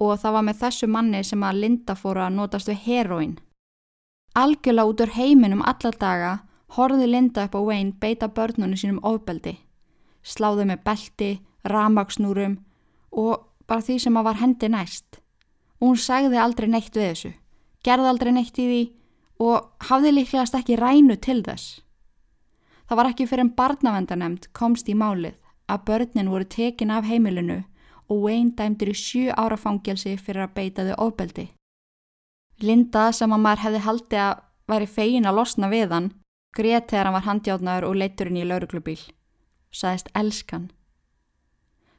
og 0.00 0.18
það 0.22 0.36
var 0.36 0.46
með 0.46 0.60
þessu 0.62 0.86
manni 0.90 1.24
sem 1.26 1.42
að 1.42 1.60
Linda 1.62 1.94
fóru 1.98 2.22
að 2.24 2.38
notast 2.38 2.70
við 2.70 2.80
heroin. 2.86 3.34
Algjörlega 4.34 4.88
út 4.90 5.00
úr 5.00 5.12
heiminum 5.14 5.62
alla 5.62 5.90
daga 5.94 6.32
horði 6.74 7.06
Linda 7.06 7.44
upp 7.46 7.54
á 7.54 7.60
Wayne 7.62 7.94
beita 8.02 8.26
börnunum 8.26 8.74
sínum 8.74 8.98
ofbeldi, 9.06 9.60
sláði 10.26 10.66
með 10.66 10.82
belti, 10.88 11.30
ramagsnúrum 11.70 12.56
og 13.14 13.46
bara 13.70 13.84
því 13.86 14.00
sem 14.02 14.18
að 14.18 14.26
var 14.26 14.40
hendi 14.42 14.68
næst. 14.74 15.20
Hún 15.78 15.94
sagði 15.94 16.42
aldrei 16.42 16.66
neitt 16.66 16.98
við 16.98 17.08
þessu, 17.12 17.32
gerði 17.86 18.10
aldrei 18.10 18.32
neitt 18.34 18.58
í 18.58 18.66
því 18.66 18.82
og 19.46 19.86
hafði 19.86 20.14
líklegast 20.18 20.58
ekki 20.58 20.82
rænu 20.82 21.16
til 21.22 21.40
þess. 21.46 21.80
Það 22.90 22.98
var 22.98 23.10
ekki 23.12 23.30
fyrir 23.30 23.46
en 23.46 23.54
barnavendanemnd 23.54 24.50
komst 24.52 24.90
í 24.90 24.98
málið 24.98 25.38
að 25.70 25.84
börnin 25.86 26.34
voru 26.34 26.44
tekin 26.50 26.90
af 26.90 27.06
heimilinu 27.06 27.62
og 28.10 28.26
Wayne 28.26 28.52
dæmdur 28.58 28.90
í 28.90 28.98
sjú 28.98 29.28
ára 29.30 29.56
fangelsi 29.56 30.18
fyrir 30.18 30.48
að 30.48 30.56
beita 30.58 30.90
þau 30.90 31.06
ofbeldi. 31.06 31.52
Linda 32.64 33.10
sem 33.12 33.32
að 33.34 33.42
maður 33.44 33.64
hefði 33.64 33.80
haldið 33.84 34.22
að 34.24 34.38
væri 34.70 34.86
fegin 34.88 35.28
að 35.28 35.36
losna 35.40 35.68
við 35.72 35.92
hann, 35.92 36.12
greið 36.56 36.86
þegar 36.90 37.08
hann 37.08 37.16
var 37.18 37.26
handjátnaður 37.28 37.86
og 37.88 37.98
leiturinn 38.00 38.40
í 38.40 38.46
lauruglubíl. 38.48 39.00
Sæðist 39.74 40.08
elskan. 40.16 40.70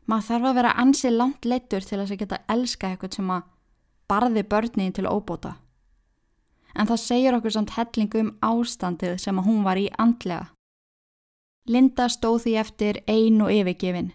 Maður 0.05 0.27
þarf 0.29 0.48
að 0.50 0.57
vera 0.60 0.74
ansið 0.81 1.17
langt 1.19 1.45
leitur 1.45 1.86
til 1.86 2.00
að 2.00 2.15
geta 2.22 2.41
elska 2.50 2.91
eitthvað 2.91 3.17
sem 3.17 3.31
að 3.36 3.48
barði 4.10 4.43
börnin 4.45 4.93
til 4.93 5.07
óbóta. 5.10 5.55
En 6.75 6.89
það 6.89 7.01
segir 7.01 7.38
okkur 7.38 7.55
samt 7.55 7.74
hellingu 7.77 8.22
um 8.22 8.34
ástandið 8.43 9.17
sem 9.24 9.39
að 9.39 9.48
hún 9.50 9.63
var 9.65 9.79
í 9.79 9.88
andlega. 9.98 10.51
Linda 11.65 12.05
stóð 12.12 12.43
því 12.43 12.53
eftir 12.62 13.01
ein 13.10 13.41
og 13.41 13.50
yfirgefin. 13.50 14.12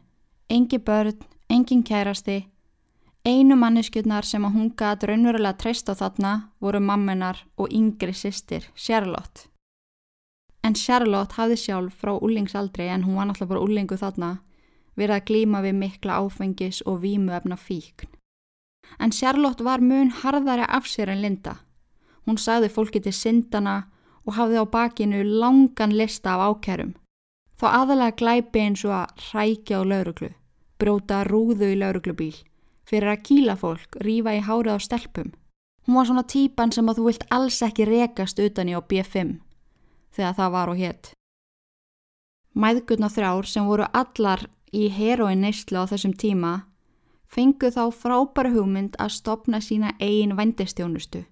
Engi 0.51 0.79
börn, 0.79 1.19
engin 1.51 1.83
kærasti. 1.83 2.45
Einu 3.21 3.57
manneskjurnar 3.61 4.25
sem 4.25 4.45
að 4.49 4.55
hún 4.57 4.69
gæti 4.81 5.09
raunverulega 5.11 5.59
treyst 5.61 5.91
á 5.93 5.95
þarna 5.95 6.31
voru 6.57 6.81
mammenar 6.81 7.43
og 7.61 7.69
yngri 7.69 8.15
sýstir, 8.17 8.65
Charlotte. 8.75 9.51
En 10.65 10.73
Charlotte 10.73 11.37
hafði 11.37 11.59
sjálf 11.61 12.01
frá 12.01 12.15
úlingsaldri 12.17 12.89
en 12.89 13.05
hún 13.05 13.19
var 13.21 13.29
náttúrulega 13.29 13.53
bara 13.53 13.67
úlingu 13.67 13.99
þarna 14.01 14.31
verið 14.97 15.17
að 15.19 15.27
glíma 15.29 15.61
við 15.65 15.77
mikla 15.83 16.17
áfengis 16.17 16.81
og 16.87 17.03
vímuefna 17.05 17.61
fíkn. 17.61 18.09
En 18.99 19.13
Charlotte 19.13 19.65
var 19.65 19.85
mun 19.85 20.11
harðari 20.23 20.65
af 20.65 20.89
sér 20.89 21.13
en 21.13 21.21
Linda. 21.21 21.59
Hún 22.25 22.41
sagði 22.41 22.73
fólki 22.73 23.05
til 23.05 23.13
syndana 23.13 23.91
og 24.25 24.37
hafði 24.41 24.61
á 24.61 24.65
bakinu 24.65 25.23
langan 25.25 25.93
lista 25.93 26.39
af 26.39 26.57
ákærum. 26.57 26.95
Þá 27.61 27.67
aðalega 27.69 28.17
glæpi 28.17 28.65
eins 28.65 28.85
og 28.89 28.97
að 28.97 29.25
hrækja 29.29 29.81
á 29.81 29.83
lauruglu, 29.85 30.31
bróta 30.81 31.25
rúðu 31.29 31.75
í 31.75 31.77
lauruglubíl, 31.77 32.37
fyrir 32.91 33.13
að 33.13 33.23
kýla 33.29 33.57
fólk, 33.61 34.01
rýfa 34.03 34.35
í 34.35 34.43
hárið 34.43 34.75
á 34.75 34.79
stelpum. 34.83 35.31
Hún 35.87 35.97
var 35.97 36.09
svona 36.11 36.27
típan 36.27 36.75
sem 36.75 36.89
að 36.91 36.99
þú 36.99 37.07
vilt 37.07 37.27
alls 37.31 37.61
ekki 37.63 37.87
rekast 37.87 38.43
utan 38.43 38.69
í 38.69 38.75
á 38.75 38.81
B5, 38.83 39.39
þegar 40.11 40.37
það 40.39 40.55
var 40.57 40.73
og 40.73 40.81
hétt. 40.83 41.13
Mæðgurna 42.59 43.09
þrjár 43.15 43.47
sem 43.47 43.69
voru 43.71 43.87
allar 43.95 44.49
í 44.75 44.89
heroin 44.91 45.41
neyslu 45.45 45.79
á 45.79 45.87
þessum 45.87 46.17
tíma 46.19 46.53
fengu 47.31 47.71
þá 47.71 47.85
frábæra 47.95 48.51
hugmynd 48.51 48.97
að 48.99 49.15
stopna 49.15 49.61
sína 49.63 49.95
eigin 50.03 50.35
vendistjónustu. 50.39 51.25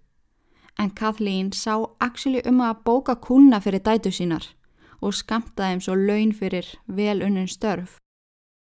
En 0.79 0.93
Kathleen 0.95 1.51
sá 1.53 1.75
actually 1.99 2.43
um 2.47 2.61
að 2.63 2.85
bóka 2.87 3.17
kuna 3.19 3.59
fyrir 3.61 3.83
dætu 3.83 4.13
sínar 4.15 4.47
og 5.03 5.15
skamta 5.15 5.67
þeim 5.67 5.83
svo 5.83 5.97
laun 5.99 6.33
fyrir 6.35 6.69
vel 6.87 7.23
unnum 7.27 7.49
störf. 7.51 7.99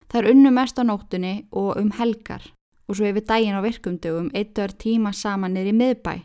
Það 0.10 0.22
er 0.22 0.30
unnu 0.32 0.52
mest 0.54 0.78
á 0.78 0.84
nóttunni 0.86 1.48
og 1.52 1.82
um 1.82 1.90
helgar 1.98 2.46
og 2.88 2.98
svo 2.98 3.08
yfir 3.10 3.26
daginn 3.26 3.58
á 3.58 3.62
virkumdögum 3.66 4.30
eittur 4.34 4.74
tíma 4.78 5.12
saman 5.14 5.54
niður 5.54 5.74
í 5.74 5.78
miðbæ 5.80 6.16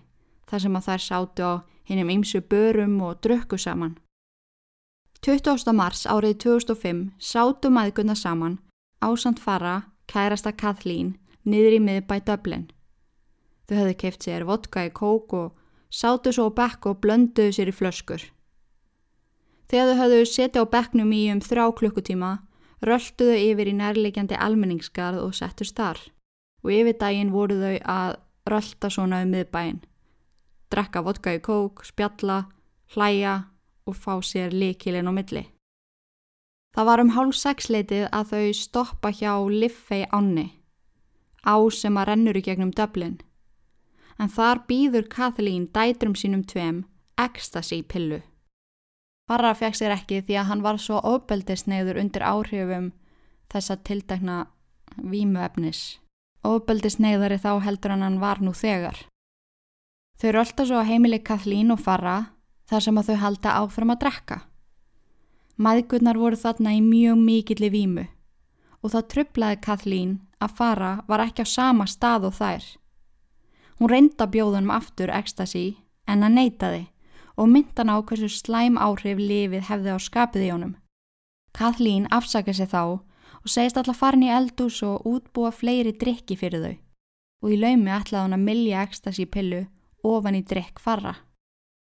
þar 0.51 0.63
sem 0.65 0.77
að 0.77 0.87
þær 0.89 1.05
sátu 1.07 1.47
á 1.47 1.53
hinnum 1.89 2.11
ymsu 2.17 2.41
börum 2.41 3.01
og 3.03 3.21
drökku 3.25 3.59
saman. 3.59 3.97
20. 5.25 5.73
mars 5.77 6.07
árið 6.07 6.37
2005 6.45 7.01
sátu 7.19 7.71
maðguna 7.71 8.17
saman 8.17 8.59
ásand 9.01 9.41
fara 9.41 9.93
kærasta 10.09 10.53
Kathleen 10.53 11.17
niður 11.45 11.79
í 11.79 11.81
miðbæ 11.81 12.21
Dublin. 12.27 12.69
Þau 13.69 13.77
hefðu 13.81 13.97
keift 14.03 14.27
sér 14.27 14.45
vodka 14.45 14.85
í 14.89 14.93
kók 14.93 15.33
og 15.33 15.57
sátu 15.91 16.33
svo 16.35 16.51
bekk 16.51 16.91
og 16.91 17.01
blönduðu 17.01 17.57
sér 17.57 17.73
í 17.73 17.77
flöskur. 17.77 18.23
Þegar 19.71 19.93
þau 19.93 20.01
höfðu 20.03 20.23
setja 20.27 20.65
á 20.67 20.73
bekknum 20.73 21.13
í 21.15 21.27
um 21.31 21.41
þrá 21.41 21.69
klukkutíma, 21.79 22.33
rölduðu 22.83 23.37
yfir 23.39 23.71
í 23.71 23.77
nærlegjandi 23.79 24.35
almenningskarð 24.35 25.23
og 25.23 25.37
settust 25.39 25.77
þar 25.79 26.01
og 26.65 26.73
yfir 26.75 26.99
daginn 27.01 27.33
voru 27.33 27.57
þau 27.61 27.77
að 27.95 28.19
rölda 28.51 28.91
svona 28.91 29.23
um 29.25 29.33
miðbæinn, 29.35 29.81
drekka 30.73 31.03
vodka 31.07 31.35
í 31.37 31.41
kók, 31.45 31.85
spjalla, 31.87 32.45
hlæja 32.95 33.37
og 33.87 33.97
fá 33.97 34.21
sér 34.25 34.55
likilinn 34.55 35.09
á 35.09 35.13
milli. 35.15 35.47
Það 36.75 36.87
var 36.87 37.03
um 37.03 37.13
hálf 37.17 37.37
sexleitið 37.39 38.07
að 38.15 38.33
þau 38.33 38.53
stoppa 38.55 39.11
hjá 39.11 39.33
Liffey 39.51 40.07
Ánni, 40.15 40.49
á 41.43 41.57
sem 41.75 41.97
að 41.99 42.13
rennur 42.13 42.39
í 42.39 42.45
gegnum 42.47 42.71
döblinn, 42.71 43.19
en 44.21 44.29
þar 44.31 44.65
býður 44.69 45.09
Kathleen 45.11 45.67
dætrum 45.75 46.15
sínum 46.15 46.45
tveim 46.47 46.85
ekstasi 47.19 47.83
pillu. 47.83 48.21
Farra 49.31 49.53
fekk 49.55 49.77
sér 49.79 49.95
ekki 49.95 50.21
því 50.27 50.37
að 50.41 50.49
hann 50.49 50.63
var 50.65 50.79
svo 50.83 50.99
ofbeldisneiður 51.07 52.01
undir 52.03 52.25
áhrifum 52.27 52.91
þessa 53.53 53.77
tildækna 53.87 54.39
vímuefnis. 54.99 56.01
Ofbeldisneiðari 56.47 57.37
þá 57.41 57.53
heldur 57.65 57.93
hann 57.93 58.05
hann 58.07 58.21
var 58.21 58.41
nú 58.41 58.55
þegar. 58.57 58.97
Þau 60.21 60.31
rölda 60.37 60.65
svo 60.69 60.79
að 60.81 60.89
heimili 60.93 61.19
Kathleen 61.25 61.73
og 61.73 61.81
Farra 61.85 62.33
þar 62.69 62.85
sem 62.87 63.01
að 63.01 63.11
þau 63.11 63.19
halda 63.25 63.57
áfram 63.61 63.93
að 63.93 64.01
drekka. 64.05 64.39
Maðgurnar 65.61 66.17
voru 66.17 66.39
þarna 66.41 66.73
í 66.77 66.81
mjög 66.85 67.21
mikilli 67.21 67.71
vímu 67.73 68.07
og 68.81 68.95
það 68.95 69.09
trublaði 69.13 69.61
Kathleen 69.67 70.13
að 70.41 70.55
Farra 70.57 70.93
var 71.09 71.25
ekki 71.27 71.45
á 71.45 71.53
sama 71.53 71.87
stað 71.89 72.31
og 72.31 72.37
þær. 72.39 72.65
Hún 73.81 73.93
reynda 73.93 74.29
bjóðunum 74.29 74.73
aftur 74.73 75.13
ekstasi 75.13 75.65
en 76.09 76.25
að 76.25 76.37
neytaði 76.39 76.83
og 77.37 77.49
myndan 77.49 77.93
á 77.93 77.97
hversu 78.01 78.29
slæm 78.33 78.81
áhrif 78.81 79.21
lifið 79.21 79.69
hefði 79.69 79.97
á 79.97 79.99
skapið 80.01 80.47
í 80.47 80.51
honum. 80.53 80.75
Kathleen 81.57 82.09
afsaka 82.13 82.53
sig 82.53 82.69
þá 82.69 83.01
og 83.45 83.49
segist 83.49 83.79
alltaf 83.81 83.99
farin 84.03 84.27
í 84.27 84.31
eldús 84.33 84.83
og 84.87 85.07
útbúa 85.09 85.51
fleiri 85.55 85.93
drikki 85.97 86.37
fyrir 86.37 86.65
þau 86.65 86.77
og 87.41 87.53
í 87.55 87.57
laumi 87.57 87.93
ætlaði 87.95 88.23
hann 88.27 88.37
að 88.37 88.47
millja 88.47 88.85
ekstasi 88.85 89.27
pillu 89.27 89.65
ofan 90.05 90.37
í 90.37 90.43
drikk 90.45 90.81
farra. 90.81 91.15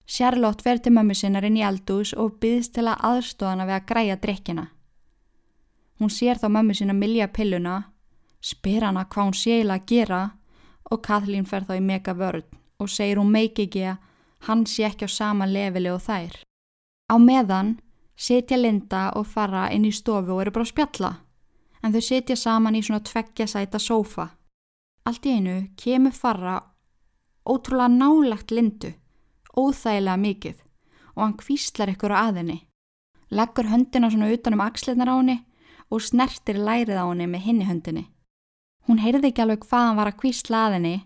Charlotte 0.08 0.64
verði 0.64 0.92
mömmu 0.94 1.14
sinnar 1.18 1.44
inn 1.44 1.58
í 1.58 1.64
eldús 1.66 2.14
og 2.16 2.38
byðst 2.42 2.76
til 2.78 2.86
að 2.88 3.02
aðstóðana 3.10 3.66
við 3.68 3.76
að 3.76 3.86
græja 3.90 4.16
drikkina. 4.22 4.64
Hún 5.98 6.12
sér 6.14 6.38
þá 6.38 6.48
mömmu 6.54 6.76
sinna 6.78 6.94
millja 6.94 7.26
pilluna, 7.28 7.90
spyr 8.40 8.86
hana 8.86 9.04
hvað 9.10 9.28
hún 9.28 9.36
séila 9.36 9.76
að 9.76 9.88
gera 9.90 10.22
og 10.88 11.02
Kathleen 11.04 11.46
fer 11.46 11.66
þá 11.66 11.74
í 11.76 11.84
mega 11.84 12.14
vörð 12.14 12.46
og 12.78 12.88
segir 12.88 13.18
hún 13.18 13.34
meiki 13.34 13.66
ekki 13.66 13.84
að 13.90 14.04
hann 14.46 14.64
sé 14.70 14.86
ekki 14.86 15.10
á 15.10 15.10
sama 15.10 15.46
leveli 15.50 15.90
og 15.90 16.00
þær. 16.06 16.38
Á 17.10 17.14
meðan 17.18 17.78
setja 18.16 18.56
Linda 18.56 19.08
og 19.18 19.26
fara 19.26 19.68
inn 19.74 19.86
í 19.88 19.92
stofu 19.92 20.36
og 20.36 20.42
eru 20.44 20.54
bara 20.54 20.66
að 20.66 20.72
spjalla, 20.72 21.10
en 21.82 21.94
þau 21.94 22.02
setja 22.02 22.36
saman 22.36 22.76
í 22.78 22.82
svona 22.82 23.04
tveggja 23.04 23.46
sæta 23.46 23.80
sófa. 23.82 24.28
Allt 25.06 25.26
í 25.26 25.36
einu 25.38 25.58
kemur 25.78 26.12
fara 26.12 26.58
ótrúlega 27.48 27.88
nálagt 27.88 28.52
Lindu, 28.52 28.92
óþægilega 29.56 30.16
mikið 30.20 30.64
og 31.16 31.22
hann 31.24 31.36
kvíslar 31.40 31.92
ykkur 31.94 32.14
á 32.14 32.28
aðinni. 32.28 32.60
Leggur 33.30 33.68
höndina 33.68 34.10
svona 34.10 34.30
utanum 34.32 34.62
axleirnar 34.64 35.10
á 35.10 35.16
henni 35.18 35.38
og 35.90 36.04
snertir 36.04 36.60
lærið 36.60 37.00
á 37.00 37.04
henni 37.08 37.26
með 37.26 37.44
hinni 37.46 37.68
höndinni. 37.68 38.04
Hún 38.88 39.00
heyrði 39.02 39.30
ekki 39.30 39.44
alveg 39.44 39.64
hvað 39.66 39.86
hann 39.86 39.98
var 39.98 40.10
að 40.12 40.20
kvísla 40.22 40.66
að 40.66 40.76
henni 40.78 40.96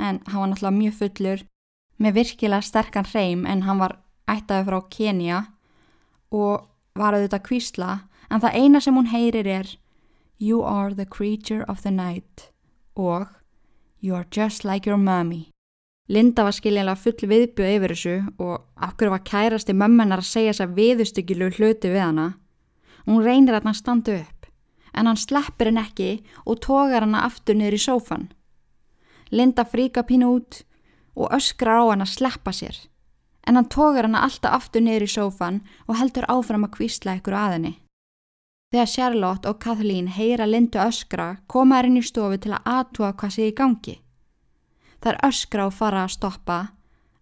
en 0.00 0.20
hann 0.26 0.40
var 0.40 0.50
náttúrulega 0.52 0.78
mjög 0.78 0.94
fullur 1.00 1.42
með 2.00 2.16
virkilega 2.16 2.64
sterkan 2.64 3.08
hreim 3.10 3.44
en 3.46 3.64
hann 3.66 3.80
var 3.80 3.98
ættaði 4.30 4.66
frá 4.68 4.78
Kenya 4.92 5.40
og 6.32 6.68
var 6.96 7.16
auðvitað 7.16 7.46
kvísla 7.48 7.90
en 8.30 8.40
það 8.40 8.56
eina 8.56 8.80
sem 8.80 8.96
hún 8.96 9.10
heyrir 9.10 9.48
er 9.48 9.74
You 10.42 10.62
are 10.62 10.94
the 10.94 11.04
creature 11.04 11.64
of 11.68 11.82
the 11.82 11.90
night 11.90 12.50
og 12.96 13.26
You 14.00 14.14
are 14.16 14.24
just 14.32 14.64
like 14.64 14.88
your 14.88 14.96
mommy 14.96 15.50
Linda 16.08 16.46
var 16.46 16.54
skiljanlega 16.56 16.96
full 16.96 17.28
viðbjöð 17.28 17.74
yfir 17.74 17.92
þessu 17.92 18.14
og 18.40 18.86
okkur 18.86 19.12
var 19.12 19.20
kærasti 19.28 19.74
mömmennar 19.76 20.22
að 20.22 20.30
segja 20.30 20.54
þess 20.54 20.64
að 20.64 20.72
viðustyggilu 20.78 21.48
hluti 21.58 21.90
við 21.92 22.02
hana. 22.02 22.24
Hún 23.04 23.20
reynir 23.22 23.58
að 23.58 23.68
hann 23.68 23.76
standa 23.78 24.16
upp, 24.16 24.48
en 24.96 25.06
hann 25.06 25.20
sleppir 25.20 25.70
henn 25.70 25.82
ekki 25.84 26.08
og 26.42 26.58
tógar 26.64 27.04
hann 27.04 27.14
aftur 27.20 27.60
niður 27.60 27.76
í 27.76 27.82
sófan. 27.84 28.26
Linda 29.30 29.62
fríka 29.68 30.02
pínu 30.08 30.32
út 30.38 30.62
og 31.14 31.36
öskrar 31.36 31.84
á 31.84 31.92
hann 31.92 32.02
að 32.02 32.16
sleppa 32.16 32.56
sér, 32.56 32.80
en 33.46 33.60
hann 33.60 33.70
tógar 33.70 34.08
hann 34.08 34.18
alltaf 34.18 34.56
aftur 34.56 34.82
niður 34.82 35.06
í 35.06 35.12
sófan 35.14 35.62
og 35.86 36.00
heldur 36.00 36.26
áfram 36.32 36.66
að 36.66 36.74
kvísla 36.80 37.20
ykkur 37.20 37.38
að 37.38 37.58
henni. 37.58 37.74
Þegar 38.70 38.86
Charlotte 38.86 39.50
og 39.50 39.56
Kathleen 39.58 40.06
heyra 40.14 40.46
Lindu 40.46 40.78
öskra, 40.78 41.40
koma 41.50 41.80
henn 41.80 41.98
í 41.98 42.04
stofu 42.06 42.36
til 42.38 42.52
að 42.54 42.68
atua 42.70 43.08
hvað 43.18 43.32
sé 43.34 43.48
í 43.50 43.54
gangi. 43.58 43.96
Það 45.02 45.10
er 45.10 45.18
öskra 45.26 45.64
og 45.66 45.74
fara 45.74 46.04
að 46.06 46.12
stoppa, 46.14 46.58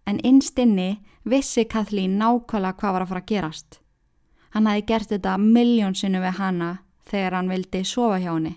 en 0.05 0.21
innst 0.29 0.61
inni 0.61 0.99
vissi 1.25 1.65
Kathleen 1.65 2.19
nákvæmlega 2.21 2.77
hvað 2.83 2.93
var 2.93 3.05
að 3.05 3.13
fara 3.15 3.23
að 3.25 3.31
gerast. 3.33 3.79
Hann 4.53 4.69
hafi 4.69 4.85
gert 4.91 5.09
þetta 5.09 5.39
miljónsinu 5.41 6.21
við 6.21 6.37
hana 6.37 6.69
þegar 7.09 7.39
hann 7.39 7.51
vildi 7.55 7.83
sofa 7.85 8.21
hjá 8.21 8.31
henni. 8.35 8.55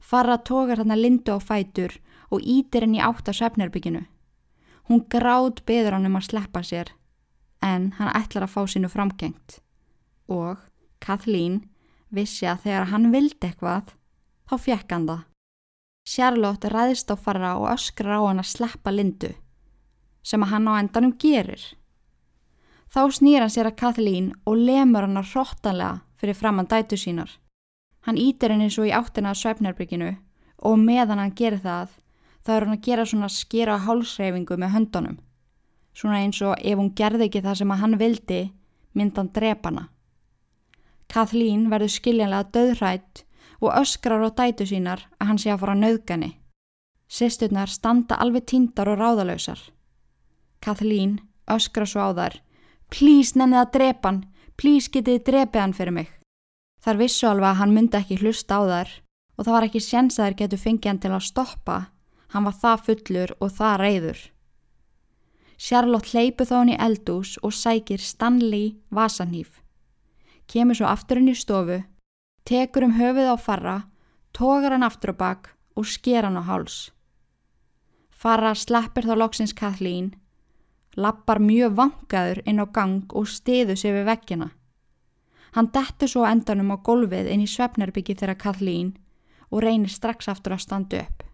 Farra 0.00 0.38
tókar 0.40 0.80
hann 0.80 0.96
að 0.96 1.04
lindu 1.04 1.36
á 1.36 1.44
fætur 1.44 1.98
og 2.32 2.40
ítir 2.40 2.88
henni 2.88 3.04
átt 3.04 3.28
að 3.28 3.36
svefnirbygginu. 3.42 4.06
Hún 4.88 5.04
gráð 5.12 5.60
beður 5.68 5.98
hann 5.98 6.08
um 6.08 6.16
að 6.16 6.30
sleppa 6.30 6.64
sér, 6.64 6.96
en 7.60 7.92
hann 8.00 8.16
ætlar 8.16 8.48
að 8.48 8.56
fá 8.56 8.64
sínu 8.64 8.88
framgengt. 8.88 9.60
Og 10.30 10.56
Kathleen 11.00 11.62
vissi 12.10 12.46
að 12.46 12.66
þegar 12.66 12.88
hann 12.92 13.10
vildi 13.12 13.48
eitthvað, 13.48 13.92
þá 14.48 14.54
fjekk 14.66 14.94
hann 14.94 15.08
það. 15.08 15.26
Charlotte 16.10 16.70
ræðist 16.72 17.12
á 17.12 17.16
farra 17.16 17.52
og 17.60 17.68
öskrar 17.70 18.18
á 18.18 18.28
hann 18.28 18.42
að 18.42 18.50
sleppa 18.50 18.92
lindu, 18.94 19.34
sem 20.22 20.42
að 20.42 20.52
hann 20.54 20.70
á 20.70 20.72
endanum 20.80 21.12
gerir. 21.20 21.62
Þá 22.90 23.02
snýr 23.14 23.44
hann 23.44 23.52
sér 23.54 23.70
að 23.70 23.78
Kathleen 23.78 24.32
og 24.44 24.58
lemur 24.58 25.06
hann 25.06 25.20
að 25.20 25.30
hróttanlega 25.34 26.00
fyrir 26.18 26.34
framann 26.34 26.66
dætu 26.66 26.98
sínar. 26.98 27.30
Hann 28.02 28.18
ítir 28.18 28.50
henni 28.50 28.70
svo 28.72 28.86
í 28.88 28.94
áttina 28.96 29.30
að 29.30 29.42
svefnarbygginu 29.44 30.10
og 30.66 30.78
meðan 30.80 31.20
hann 31.22 31.36
gerir 31.36 31.62
það, 31.62 31.92
þá 32.44 32.52
er 32.54 32.66
hann 32.66 32.76
að 32.76 32.84
gera 32.88 33.06
svona 33.06 33.28
skera 33.30 33.78
hálsreyfingu 33.84 34.56
með 34.58 34.74
höndunum. 34.74 35.20
Svona 35.94 36.24
eins 36.24 36.40
og 36.42 36.56
ef 36.58 36.78
hún 36.78 36.92
gerði 36.96 37.28
ekki 37.28 37.44
það 37.44 37.60
sem 37.60 37.72
að 37.74 37.82
hann 37.84 37.98
vildi, 38.00 38.42
mynd 38.96 39.18
hann 39.20 39.32
drepana. 39.36 39.88
Kathleen 41.10 41.66
verður 41.70 41.90
skiljanlega 41.90 42.50
döðrætt 42.54 43.24
og 43.60 43.74
öskrar 43.74 44.22
á 44.22 44.30
dætu 44.30 44.66
sínar 44.66 45.08
að 45.18 45.26
hann 45.26 45.40
sé 45.42 45.50
að 45.50 45.64
fara 45.64 45.74
nöðgani. 45.78 46.30
Sisturnar 47.10 47.68
standa 47.68 48.14
alveg 48.22 48.46
tindar 48.46 48.88
og 48.92 49.00
ráðalösar. 49.00 49.58
Kathleen 50.62 51.18
öskrar 51.50 51.88
svo 51.90 52.06
á 52.06 52.10
þær 52.14 52.38
Plís 52.90 53.36
nennið 53.38 53.60
að 53.60 53.70
drepa 53.76 54.10
hann, 54.10 54.24
plís 54.58 54.88
getið 54.90 55.22
drepið 55.28 55.62
hann 55.62 55.76
fyrir 55.78 55.94
mig. 55.94 56.08
Þar 56.82 56.98
vissu 56.98 57.28
alveg 57.28 57.48
að 57.52 57.60
hann 57.60 57.74
myndi 57.76 57.98
ekki 58.00 58.18
hlusta 58.18 58.58
á 58.58 58.62
þær 58.66 58.90
og 59.36 59.46
það 59.46 59.54
var 59.54 59.66
ekki 59.68 59.82
séns 59.84 60.18
að 60.18 60.26
þær 60.26 60.36
getur 60.40 60.62
fengið 60.64 60.90
hann 60.90 61.00
til 61.04 61.12
að 61.14 61.26
stoppa. 61.28 61.78
Hann 62.34 62.46
var 62.46 62.56
það 62.62 62.84
fullur 62.86 63.32
og 63.38 63.52
það 63.54 63.80
reyður. 63.84 64.20
Charlotte 65.60 66.10
hleypu 66.10 66.46
þá 66.48 66.54
hann 66.56 66.72
í 66.74 66.80
eldús 66.86 67.36
og 67.46 67.54
sækir 67.54 68.02
Stanley 68.02 68.74
vasanýf. 68.90 69.60
Kemur 70.50 70.74
svo 70.74 70.90
aftur 70.90 71.20
hann 71.20 71.30
í 71.30 71.38
stofu 71.38 71.78
tekur 72.50 72.82
um 72.84 72.96
höfuð 72.98 73.28
á 73.30 73.36
farra, 73.38 73.76
tógar 74.34 74.74
hann 74.74 74.86
aftur 74.86 75.14
á 75.14 75.16
bakk 75.22 75.52
og 75.78 75.86
sker 75.86 76.26
hann 76.26 76.40
á 76.40 76.42
háls. 76.42 76.90
Farra 78.10 78.54
sleppir 78.54 79.06
þá 79.06 79.14
loksins 79.16 79.54
Kathleen, 79.54 80.14
lappar 80.96 81.38
mjög 81.38 81.76
vangaður 81.78 82.42
inn 82.44 82.58
á 82.58 82.66
gang 82.66 83.06
og 83.14 83.28
stiður 83.30 83.78
sig 83.78 83.94
við 83.94 84.08
vekkina. 84.10 84.50
Hann 85.54 85.70
dettur 85.74 86.10
svo 86.10 86.26
endanum 86.26 86.74
á 86.74 86.76
golfið 86.82 87.30
inn 87.30 87.46
í 87.46 87.48
svefnarbyggi 87.50 88.18
þeirra 88.18 88.36
Kathleen 88.38 88.92
og 89.50 89.62
reynir 89.64 89.90
strax 89.90 90.28
aftur 90.28 90.54
að 90.54 90.64
standa 90.66 91.04
upp. 91.04 91.24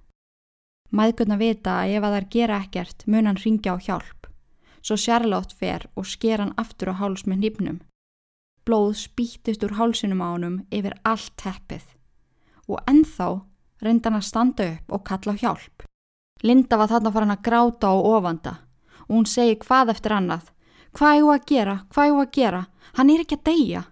Mæðgurna 0.92 1.36
vita 1.36 1.80
að 1.82 1.96
ef 1.96 2.04
að 2.06 2.14
þær 2.16 2.28
gera 2.36 2.60
ekkert 2.62 3.04
mun 3.06 3.26
hann 3.26 3.40
ringja 3.42 3.74
á 3.74 3.76
hjálp, 3.80 4.28
svo 4.80 4.96
Charlotte 4.96 5.56
fer 5.56 5.88
og 5.96 6.06
sker 6.06 6.40
hann 6.40 6.54
aftur 6.56 6.92
á 6.92 7.00
háls 7.00 7.26
með 7.26 7.42
nýpnum. 7.42 7.80
Blóð 8.66 8.96
spýttist 8.98 9.62
úr 9.62 9.76
hálsinum 9.78 10.24
á 10.26 10.34
honum 10.34 10.56
yfir 10.74 10.96
allt 11.06 11.36
teppið 11.38 11.84
og 12.66 12.80
ennþá 12.90 13.28
reynda 13.86 14.10
hann 14.10 14.18
að 14.18 14.26
standa 14.26 14.64
upp 14.72 14.94
og 14.96 15.04
kalla 15.06 15.34
hjálp. 15.38 15.84
Linda 16.42 16.78
var 16.80 16.90
þarna 16.90 17.12
farin 17.14 17.34
að 17.36 17.44
gráta 17.46 17.92
og 17.94 18.08
ofanda 18.16 18.54
og 19.06 19.12
hún 19.14 19.28
segi 19.30 19.54
hvað 19.62 19.92
eftir 19.94 20.16
annað. 20.16 20.48
Hvað 20.98 21.14
er 21.14 21.22
þú 21.22 21.30
að 21.34 21.44
gera? 21.50 21.76
Hvað 21.92 22.06
er 22.06 22.12
þú 22.12 22.22
að 22.24 22.32
gera? 22.38 22.62
Hann 22.96 23.10
er 23.12 23.22
ekki 23.22 23.38
að 23.38 23.46
deyja. 23.46 23.82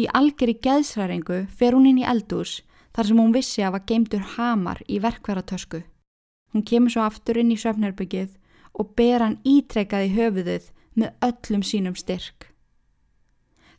Í 0.00 0.04
algjör 0.20 0.52
í 0.52 0.60
geðsræringu 0.64 1.40
fer 1.52 1.76
hún 1.76 1.88
inn 1.90 2.00
í 2.00 2.06
eldús 2.08 2.54
þar 2.96 3.08
sem 3.08 3.20
hún 3.20 3.34
vissi 3.36 3.64
að 3.66 3.74
var 3.76 3.84
geimtur 3.90 4.24
hamar 4.36 4.80
í 4.88 5.00
verkværatösku. 5.04 5.82
Hún 6.52 6.64
kemur 6.64 6.94
svo 6.94 7.04
aftur 7.04 7.40
inn 7.40 7.52
í 7.52 7.60
söfnherbyggið 7.60 8.32
og 8.72 8.96
ber 8.96 9.20
hann 9.20 9.38
ítrekkað 9.44 10.08
í 10.08 10.14
höfuðuð 10.16 10.72
með 10.96 11.28
öllum 11.28 11.66
sínum 11.66 11.96
styrk. 11.96 12.51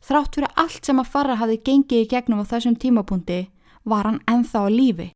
Þrátt 0.04 0.36
fyrir 0.36 0.52
allt 0.60 0.84
sem 0.84 1.00
að 1.00 1.10
farra 1.14 1.38
hafði 1.40 1.62
gengið 1.64 2.02
í 2.04 2.08
gegnum 2.10 2.42
á 2.44 2.50
þessum 2.50 2.76
tímapunkti 2.76 3.40
var 3.88 4.04
hann 4.04 4.20
enþá 4.28 4.66
á 4.66 4.68
lífi. 4.68 5.08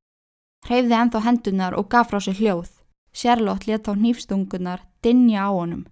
Hreyfði 0.64 0.96
enþá 0.96 1.20
hendunar 1.27 1.77
og 1.77 1.90
gaf 1.92 2.09
frá 2.09 2.20
sér 2.24 2.40
hljóð. 2.40 2.70
Sérlótt 3.12 3.66
let 3.68 3.85
þá 3.85 3.92
nýfstungunar 4.01 4.85
dinja 5.05 5.44
á 5.44 5.51
honum 5.53 5.85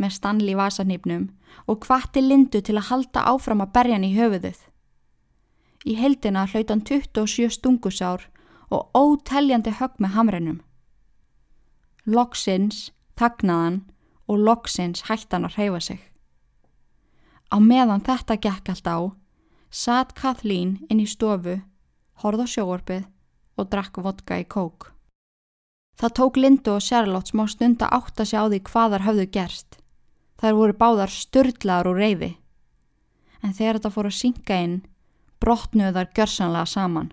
með 0.00 0.14
stanli 0.16 0.54
vasanýpnum 0.58 1.28
og 1.70 1.84
hvatti 1.86 2.22
lindu 2.24 2.60
til 2.60 2.76
að 2.78 2.88
halda 2.90 3.24
áfram 3.30 3.62
að 3.62 3.74
berja 3.76 3.98
hann 3.98 4.06
í 4.08 4.14
höfuðuð. 4.16 4.60
Í 5.84 5.94
heldina 6.00 6.46
hlaut 6.50 6.72
hann 6.72 6.82
27 6.82 7.52
stungusár 7.58 8.26
og 8.74 8.90
óteljandi 8.96 9.76
högg 9.78 10.00
með 10.02 10.16
hamrennum. 10.16 10.58
Loksins, 12.04 12.90
þagnaðan 13.16 13.84
og 14.28 14.40
loksins 14.40 15.06
hætti 15.08 15.36
hann 15.36 15.46
að 15.48 15.58
hreyfa 15.58 15.80
sig. 15.80 16.00
Á 17.54 17.62
meðan 17.62 18.02
þetta 18.02 18.34
gekk 18.42 18.72
allt 18.72 18.88
á, 18.90 18.98
satt 19.70 20.16
Kathleen 20.18 20.80
inn 20.90 20.98
í 20.98 21.06
stofu, 21.06 21.60
horð 22.18 22.42
á 22.42 22.46
sjóorpið 22.50 23.04
og 23.54 23.68
drakk 23.70 24.00
vodka 24.02 24.40
í 24.42 24.46
kók. 24.50 24.90
Það 25.94 26.14
tók 26.18 26.40
Lindu 26.42 26.72
og 26.74 26.82
Charlotte 26.82 27.30
smá 27.30 27.46
stund 27.46 27.82
að 27.86 27.94
átta 28.00 28.24
sig 28.26 28.40
á 28.42 28.50
því 28.50 28.58
hvaðar 28.66 29.06
höfðu 29.06 29.26
gerst. 29.36 29.78
Þær 30.42 30.56
voru 30.58 30.74
báðar 30.80 31.14
störtlaðar 31.14 31.90
og 31.92 32.00
reyði. 32.02 32.30
En 33.38 33.54
þegar 33.54 33.78
þetta 33.78 33.94
fór 33.94 34.08
að 34.10 34.18
synga 34.18 34.58
inn, 34.64 34.74
brotnuðu 35.38 35.94
þar 35.94 36.10
gjörsanlega 36.18 36.72
saman. 36.74 37.12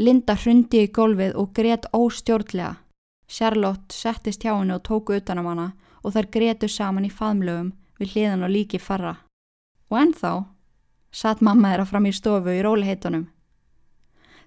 Linda 0.00 0.36
hrundi 0.40 0.86
í 0.86 0.92
gólfið 0.96 1.36
og 1.36 1.52
greiðt 1.52 1.90
óstjórnlega. 1.92 2.78
Charlotte 3.28 3.92
settist 3.92 4.40
hjá 4.40 4.54
henni 4.54 4.72
og 4.72 4.84
tóku 4.86 5.20
utanum 5.20 5.50
hana 5.50 5.68
og 6.00 6.16
þær 6.16 6.32
greiðtu 6.32 6.72
saman 6.72 7.04
í 7.04 7.12
faðmlögum 7.12 7.74
við 8.00 8.16
hliðan 8.16 8.48
og 8.48 8.52
líki 8.54 8.80
farra. 8.80 9.16
Og 9.90 9.98
ennþá 10.00 10.32
satt 11.14 11.42
mamma 11.44 11.72
þeirra 11.72 11.86
fram 11.88 12.08
í 12.08 12.14
stofu 12.14 12.52
í 12.52 12.62
róliheitunum. 12.64 13.26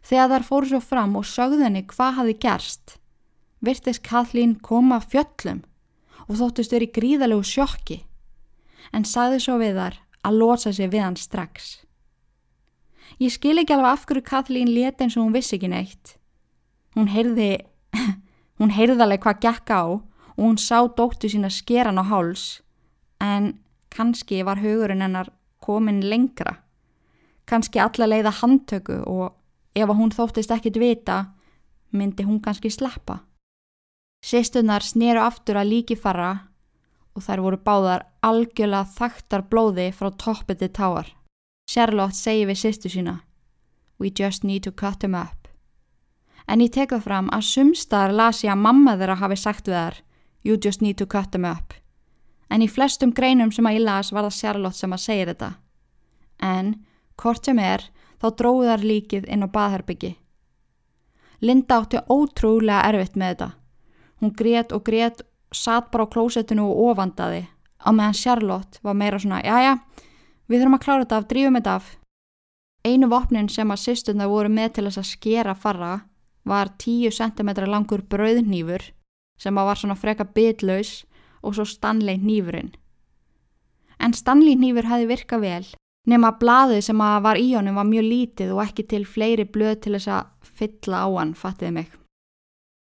Þegar 0.05 0.31
þær 0.33 0.47
fóru 0.47 0.69
svo 0.69 0.79
fram 0.83 1.15
og 1.19 1.27
sögðu 1.27 1.65
henni 1.65 1.83
hvað 1.87 2.17
hafi 2.19 2.35
gerst, 2.43 2.95
virtist 3.59 4.03
Kathleen 4.05 4.55
koma 4.63 4.99
fjöllum 5.03 5.63
og 6.27 6.37
þóttist 6.39 6.73
verið 6.75 6.93
gríðalegu 6.95 7.43
sjokki, 7.43 7.99
en 8.93 9.05
sagði 9.05 9.41
svo 9.43 9.57
við 9.59 9.79
þar 9.81 9.99
að 10.23 10.39
losa 10.39 10.73
sig 10.75 10.91
við 10.93 11.03
hann 11.03 11.19
strax. 11.19 11.79
Ég 13.19 13.33
skil 13.33 13.57
ekki 13.59 13.75
alveg 13.75 13.91
af 13.91 14.05
hverju 14.07 14.23
Kathleen 14.27 14.71
leti 14.71 15.03
eins 15.03 15.17
og 15.17 15.25
hún 15.25 15.35
vissi 15.35 15.57
ekki 15.57 15.71
neitt. 15.71 16.15
Hún 16.95 17.09
heyrði, 17.11 17.57
hún 18.61 18.71
heyrði 18.75 19.03
alveg 19.03 19.25
hvað 19.25 19.41
gekk 19.43 19.73
á 19.73 19.83
og 20.39 20.43
hún 20.45 20.59
sá 20.61 20.85
dóttu 20.87 21.27
sína 21.31 21.49
skeran 21.51 21.99
á 21.99 22.03
háls 22.07 22.61
en 23.19 23.57
kannski 23.89 24.43
var 24.45 24.61
hugurinn 24.61 25.01
hennar 25.01 25.29
komin 25.59 26.01
lengra. 26.09 26.55
Kannski 27.45 27.79
alla 27.79 28.07
leiða 28.07 28.31
handtöku 28.41 29.01
og 29.05 29.35
ef 29.75 29.89
hún 29.89 30.13
þóttist 30.13 30.51
ekkit 30.53 30.77
vita, 30.79 31.25
myndi 31.91 32.23
hún 32.23 32.41
kannski 32.41 32.69
sleppa. 32.69 33.19
Sýstunar 34.25 34.83
sneru 34.83 35.21
aftur 35.23 35.57
að 35.57 35.71
líki 35.73 35.95
fara 35.97 36.31
og 37.15 37.23
þær 37.23 37.41
voru 37.45 37.59
báðar 37.65 38.05
algjörlega 38.21 38.85
þaktar 38.97 39.45
blóði 39.49 39.89
frá 39.95 40.11
toppið 40.11 40.59
til 40.59 40.71
táar. 40.75 41.07
Charlotte 41.69 42.17
segi 42.17 42.45
við 42.49 42.61
sýstu 42.63 42.89
sína 42.89 43.19
We 43.99 44.09
just 44.09 44.43
need 44.43 44.63
to 44.63 44.71
cut 44.71 45.03
him 45.03 45.15
up. 45.15 45.47
En 46.47 46.61
ég 46.61 46.71
tek 46.71 46.93
það 46.93 47.03
fram 47.03 47.29
að 47.35 47.49
sumstaðar 47.49 48.15
las 48.15 48.43
ég 48.43 48.53
að 48.53 48.63
mamma 48.63 48.95
þeirra 48.97 49.19
hafi 49.19 49.37
sagt 49.37 49.67
við 49.67 49.75
þær 49.75 49.99
You 50.43 50.55
just 50.55 50.81
need 50.81 50.97
to 50.97 51.05
cut 51.05 51.35
him 51.35 51.45
up 51.45 51.73
en 52.49 52.63
í 52.65 52.67
flestum 52.69 53.13
greinum 53.15 53.51
sem 53.53 53.65
að 53.65 53.77
ég 53.79 53.85
las 53.85 54.11
var 54.13 54.25
það 54.27 54.39
Charlotte 54.39 54.77
sem 54.77 54.93
að 54.93 55.03
segja 55.03 55.27
þetta. 55.29 55.49
En, 56.41 56.73
hvort 57.19 57.45
sem 57.45 57.59
er, 57.59 57.85
þá 58.19 58.27
dróðar 58.41 58.83
líkið 58.83 59.29
inn 59.29 59.45
á 59.45 59.47
baðherbyggi. 59.47 60.15
Linda 61.41 61.79
átti 61.79 62.01
ótrúlega 62.11 62.83
erfitt 62.89 63.15
með 63.15 63.33
þetta. 63.33 63.49
Hún 64.19 64.35
grét 64.35 64.73
og 64.75 64.83
grét, 64.83 65.23
satt 65.55 65.87
bara 65.91 66.03
á 66.05 66.11
klósettinu 66.11 66.65
og 66.67 66.91
ofandaði. 66.91 67.45
Á 67.79 67.89
meðan 67.95 68.17
Charlotte 68.17 68.81
var 68.83 68.97
meira 68.97 69.19
svona, 69.19 69.39
já 69.39 69.55
já, 69.63 69.73
við 70.47 70.59
þurfum 70.59 70.77
að 70.77 70.83
klára 70.83 71.05
þetta 71.05 71.17
af, 71.17 71.27
drífum 71.29 71.59
þetta 71.59 71.75
af. 71.79 71.95
Einu 72.83 73.09
vopnin 73.11 73.49
sem 73.51 73.71
að 73.71 73.83
sýstuna 73.83 74.27
voru 74.27 74.51
með 74.51 74.75
til 74.75 74.87
þess 74.87 75.01
að 75.01 75.11
skera 75.13 75.55
farra 75.55 75.93
var 76.47 76.71
10 76.79 77.11
cm 77.15 77.49
langur 77.67 78.03
brauðnýfur 78.07 78.91
sem 79.39 79.57
að 79.57 79.67
var 79.69 79.79
svona 79.79 79.97
freka 79.99 80.25
bitlaus 80.35 81.03
og 81.41 81.55
svo 81.55 81.65
Stanley 81.65 82.19
nýfurinn. 82.21 82.73
En 83.99 84.15
Stanley 84.15 84.55
nýfur 84.55 84.87
hefði 84.87 85.09
virkað 85.09 85.45
vel 85.45 85.65
nema 86.09 86.31
að 86.31 86.39
blaðið 86.41 86.83
sem 86.87 87.01
að 87.03 87.21
var 87.25 87.39
í 87.39 87.47
honum 87.53 87.77
var 87.77 87.87
mjög 87.87 88.05
lítið 88.07 88.53
og 88.55 88.63
ekki 88.63 88.85
til 88.89 89.03
fleiri 89.05 89.45
blöð 89.45 89.75
til 89.83 89.95
þess 89.97 90.11
að 90.15 90.29
fylla 90.59 91.03
á 91.05 91.07
hann, 91.17 91.33
fattiði 91.37 91.73
mig. 91.75 91.89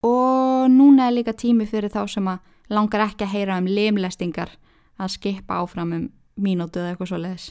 Og 0.05 0.69
núna 0.71 1.09
er 1.09 1.17
líka 1.17 1.33
tími 1.37 1.67
fyrir 1.69 1.91
þá 1.93 2.05
sem 2.09 2.29
að 2.29 2.39
langar 2.71 3.05
ekki 3.09 3.25
að 3.27 3.33
heyra 3.35 3.57
um 3.59 3.67
limlestingar 3.69 4.55
að 5.01 5.13
skipa 5.17 5.59
áfram 5.61 5.93
um 5.97 6.07
mínútu 6.41 6.81
eða 6.81 6.93
eitthvað 6.93 7.11
svo 7.11 7.19
leiðis. 7.21 7.49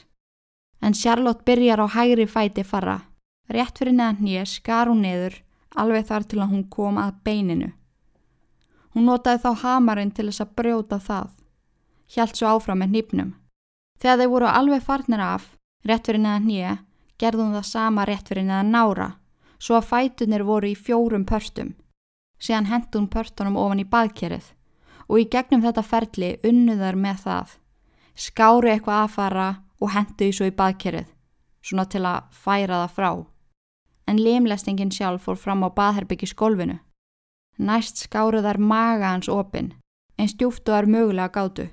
En 0.81 0.97
Charlotte 0.97 1.45
byrjar 1.45 1.83
á 1.85 1.87
hægri 1.93 2.25
fæti 2.25 2.65
farra. 2.65 3.01
Rétt 3.51 3.77
fyrir 3.77 3.93
neðan 3.93 4.23
nýja 4.25 4.45
skar 4.49 4.89
hún 4.89 5.03
neður 5.05 5.37
alveg 5.77 6.07
þar 6.09 6.25
til 6.27 6.41
að 6.41 6.51
hún 6.55 6.65
kom 6.73 6.97
að 6.99 7.19
beininu. 7.23 7.69
Hún 8.91 9.07
notaði 9.07 9.43
þá 9.45 9.51
hamarinn 9.63 10.11
til 10.11 10.27
þess 10.27 10.43
að 10.43 10.55
brjóta 10.59 10.99
það. 10.99 11.29
Hjælt 12.11 12.39
svo 12.39 12.47
áfram 12.51 12.81
með 12.83 12.95
nýpnum. 12.95 13.33
Þegar 14.01 14.17
þeir 14.19 14.31
voru 14.33 14.47
alveg 14.51 14.83
farnir 14.83 15.21
af, 15.23 15.43
rétt 15.87 16.07
fyrir 16.09 16.23
neðan 16.23 16.47
nýja, 16.49 16.73
gerðum 17.21 17.53
það 17.55 17.67
sama 17.69 18.05
rétt 18.09 18.27
fyrir 18.27 18.47
neðan 18.47 18.73
nára, 18.73 19.07
svo 19.61 19.77
að 19.77 19.87
fætunir 19.91 20.43
voru 20.43 20.71
í 20.71 20.75
fjórum 20.75 21.25
pörstum. 21.29 21.75
Síðan 22.41 22.67
hendun 22.71 23.07
pörstunum 23.07 23.59
ofan 23.61 23.83
í 23.83 23.87
baðkerið 23.87 24.51
og 25.07 25.19
í 25.19 25.27
gegnum 25.29 25.61
þetta 25.61 25.83
ferli 25.85 26.31
unnuðar 26.47 26.97
með 26.97 27.25
það. 27.25 27.57
Skáru 28.15 28.71
eitthvað 28.71 29.03
aðfara 29.05 29.49
og 29.81 29.91
hendu 29.95 30.25
því 30.25 30.31
svo 30.35 30.47
í 30.49 30.55
baðkerið, 30.55 31.07
svona 31.61 31.85
til 31.85 32.03
að 32.07 32.31
færa 32.31 32.81
það 32.83 32.95
frá. 32.97 33.11
En 34.09 34.19
limlestingin 34.19 34.91
sjálf 34.91 35.27
fór 35.27 35.37
fram 35.39 35.63
á 35.63 35.69
baðherbyggi 35.69 36.31
skólfinu. 36.31 36.79
Næst 37.59 38.05
skáru 38.05 38.41
þar 38.41 38.57
maga 38.57 39.11
hans 39.13 39.29
opinn, 39.29 39.73
en 40.17 40.27
stjúftu 40.27 40.71
þar 40.71 40.87
mögulega 40.87 41.31
gátu. 41.35 41.67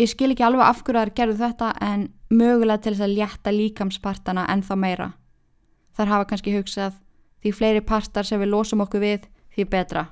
Ég 0.00 0.08
skil 0.10 0.32
ekki 0.32 0.44
alveg 0.46 0.64
af 0.66 0.80
hverju 0.82 1.00
þær 1.00 1.14
gerðu 1.16 1.38
þetta 1.42 1.72
en 1.80 2.08
mögulega 2.32 2.82
til 2.82 2.94
þess 2.94 3.06
að 3.06 3.16
létta 3.18 3.52
líkamspartana 3.52 4.46
en 4.50 4.64
þá 4.64 4.74
meira. 4.78 5.08
Þar 5.92 6.12
hafa 6.14 6.28
kannski 6.30 6.54
hugsað 6.56 6.96
því 7.42 7.52
fleiri 7.58 7.84
partar 7.84 8.26
sem 8.26 8.40
við 8.40 8.52
losum 8.54 8.82
okkur 8.84 9.02
við 9.02 9.28
því 9.54 9.68
betra. 9.68 10.06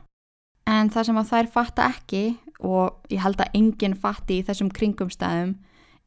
En 0.68 0.90
það 0.92 1.08
sem 1.08 1.20
að 1.20 1.30
þær 1.32 1.50
fatta 1.54 1.88
ekki 1.88 2.24
og 2.60 3.10
ég 3.10 3.22
held 3.24 3.40
að 3.40 3.56
enginn 3.56 3.96
fatti 3.96 4.40
í 4.40 4.44
þessum 4.46 4.70
kringumstæðum 4.76 5.56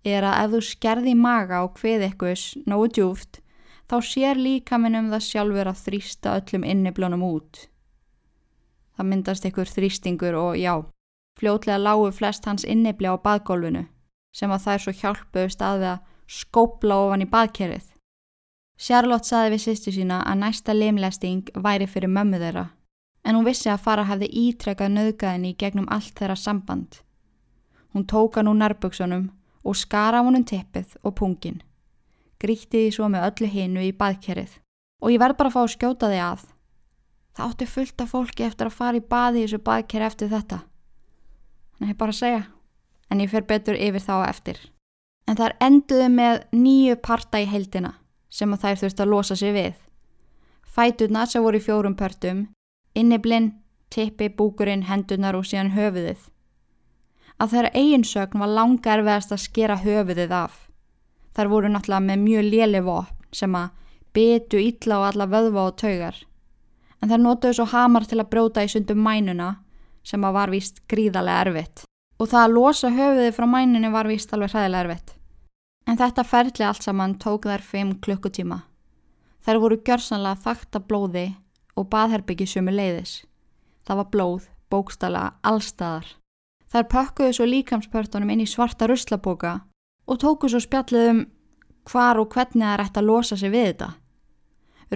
er 0.05 0.27
að 0.27 0.39
ef 0.43 0.53
þú 0.53 0.61
skerði 0.67 1.15
maga 1.17 1.63
og 1.65 1.79
hvið 1.79 2.07
eitthvað 2.07 2.45
nógu 2.69 2.91
djúft 2.93 3.39
þá 3.89 3.97
sér 4.05 4.39
líka 4.39 4.79
minn 4.79 4.99
um 4.99 5.11
það 5.11 5.27
sjálfur 5.27 5.69
að 5.71 5.81
þrýsta 5.87 6.35
öllum 6.39 6.67
inniblónum 6.67 7.25
út. 7.25 7.65
Það 8.93 9.09
myndast 9.09 9.45
einhver 9.45 9.69
þrýstingur 9.69 10.37
og 10.37 10.57
já, 10.59 10.73
fljótlega 11.39 11.79
lágu 11.81 12.11
flest 12.13 12.45
hans 12.45 12.65
innibli 12.65 13.09
á 13.09 13.17
baðgólfinu 13.17 13.87
sem 14.33 14.51
að 14.53 14.65
þær 14.65 14.83
svo 14.83 14.93
hjálpuðu 14.99 15.49
staðið 15.53 15.89
að 15.93 16.03
skópla 16.29 16.99
ofan 17.05 17.25
í 17.25 17.29
baðkerið. 17.29 17.89
Charlotte 18.77 19.29
saði 19.29 19.53
við 19.53 19.63
sýstu 19.65 19.93
sína 19.93 20.21
að 20.25 20.39
næsta 20.41 20.73
limlesting 20.73 21.51
væri 21.53 21.87
fyrir 21.89 22.09
mömmu 22.09 22.39
þeirra 22.41 22.67
en 23.23 23.37
hún 23.37 23.47
vissi 23.47 23.69
að 23.71 23.83
fara 23.85 24.05
hefði 24.09 24.29
ítrekkað 24.43 24.95
nöðgæðinni 24.97 25.53
gegnum 25.59 25.87
allt 25.93 26.17
þeirra 26.17 26.35
samband. 26.35 26.99
Hún 27.93 28.07
tóka 28.09 28.43
nú 28.43 28.55
nærbuksunum 28.57 29.29
og 29.63 29.77
skara 29.79 30.23
honum 30.25 30.43
tippið 30.43 30.97
og 31.03 31.15
pungin. 31.19 31.61
Gríkti 32.41 32.83
því 32.83 32.91
svo 32.91 33.07
með 33.07 33.29
öllu 33.29 33.51
hinu 33.53 33.85
í 33.85 33.93
baðkerið 33.95 34.57
og 35.03 35.13
ég 35.13 35.21
verð 35.21 35.39
bara 35.39 35.51
að 35.51 35.55
fá 35.55 35.61
að 35.63 35.73
skjóta 35.75 36.09
því 36.11 36.19
að. 36.25 36.43
Það 37.33 37.45
átti 37.47 37.65
fullt 37.65 38.01
af 38.03 38.11
fólki 38.13 38.45
eftir 38.45 38.69
að 38.69 38.77
fara 38.77 38.99
í 38.99 39.05
baði 39.09 39.41
í 39.41 39.45
þessu 39.47 39.61
baðkerið 39.65 40.07
eftir 40.07 40.31
þetta. 40.33 40.59
Bara 41.97 42.13
að 42.13 42.19
segja. 42.19 42.43
En 43.09 43.21
ég 43.21 43.31
fer 43.31 43.45
betur 43.49 43.77
yfir 43.77 44.03
þá 44.03 44.15
eftir. 44.27 44.59
En 45.27 45.37
þar 45.39 45.55
enduðu 45.63 46.09
með 46.13 46.43
nýju 46.53 46.99
parta 47.01 47.41
í 47.41 47.47
heildina 47.49 47.95
sem 48.33 48.53
að 48.53 48.65
þær 48.65 48.79
þurfti 48.81 49.03
að 49.03 49.11
losa 49.11 49.35
sig 49.37 49.53
við. 49.55 49.73
Fæturna 50.63 51.25
sem 51.29 51.43
voru 51.43 51.59
í 51.59 51.63
fjórum 51.63 51.95
pörtum 51.97 52.47
inniblinn, 52.93 53.53
tippi, 53.89 54.29
búkurinn, 54.29 54.85
hendunar 54.89 55.37
og 55.37 55.45
síðan 55.49 55.73
höfuðið. 55.73 56.27
Að 57.41 57.53
þeirra 57.53 57.71
eiginsögn 57.73 58.43
var 58.43 58.51
langa 58.53 58.93
erfiðast 58.93 59.33
að 59.33 59.43
skera 59.47 59.79
höfuðið 59.81 60.35
af. 60.37 60.59
Þar 61.33 61.49
voru 61.49 61.71
náttúrulega 61.73 62.07
með 62.07 62.21
mjög 62.27 62.49
léli 62.51 62.83
vopn 62.85 63.33
sem 63.33 63.55
að 63.57 63.71
betu 64.13 64.61
illa 64.61 64.99
á 65.01 65.05
alla 65.09 65.29
vöðva 65.29 65.65
og 65.71 65.77
taugar. 65.81 66.19
En 67.03 67.11
þær 67.11 67.19
notuðu 67.19 67.57
svo 67.57 67.65
hamar 67.73 68.05
til 68.07 68.21
að 68.21 68.29
bróta 68.31 68.63
í 68.63 68.69
sundum 68.71 69.01
mænuna 69.03 69.57
sem 70.07 70.23
að 70.23 70.37
var 70.37 70.53
vist 70.53 70.79
gríðarlega 70.87 71.49
erfitt. 71.49 71.83
Og 72.21 72.29
það 72.31 72.45
að 72.45 72.53
losa 72.55 72.91
höfuðið 72.95 73.35
frá 73.35 73.47
mænunni 73.51 73.91
var 73.91 74.07
vist 74.07 74.31
alveg 74.31 74.53
hræðilega 74.53 74.85
erfitt. 74.85 75.15
En 75.83 75.99
þetta 75.99 76.23
ferli 76.23 76.63
allt 76.63 76.85
saman 76.85 77.17
tók 77.19 77.49
þær 77.49 77.65
5 77.73 77.97
klukkutíma. 78.05 78.61
Þær 79.43 79.59
voru 79.59 79.77
gjörsanlega 79.83 80.39
þakta 80.45 80.79
blóði 80.79 81.25
og 81.75 81.89
baðherbyggi 81.91 82.47
sömu 82.47 82.71
leiðis. 82.71 83.25
Það 83.83 83.99
var 83.99 84.11
blóð, 84.13 84.45
bókstala, 84.71 85.23
allstaðar. 85.43 86.05
Þær 86.71 86.87
pökkuðu 86.93 87.35
svo 87.35 87.47
líkamspörtunum 87.49 88.31
inn 88.31 88.45
í 88.45 88.47
svarta 88.47 88.87
ruslaboka 88.87 89.57
og 90.07 90.21
tóku 90.23 90.47
svo 90.47 90.63
spjallið 90.63 91.09
um 91.11 91.19
hvar 91.91 92.21
og 92.21 92.31
hvernig 92.31 92.63
er 92.63 92.85
ætti 92.85 93.01
að 93.01 93.09
losa 93.11 93.37
sig 93.37 93.51
við 93.51 93.73
þetta. 93.73 93.89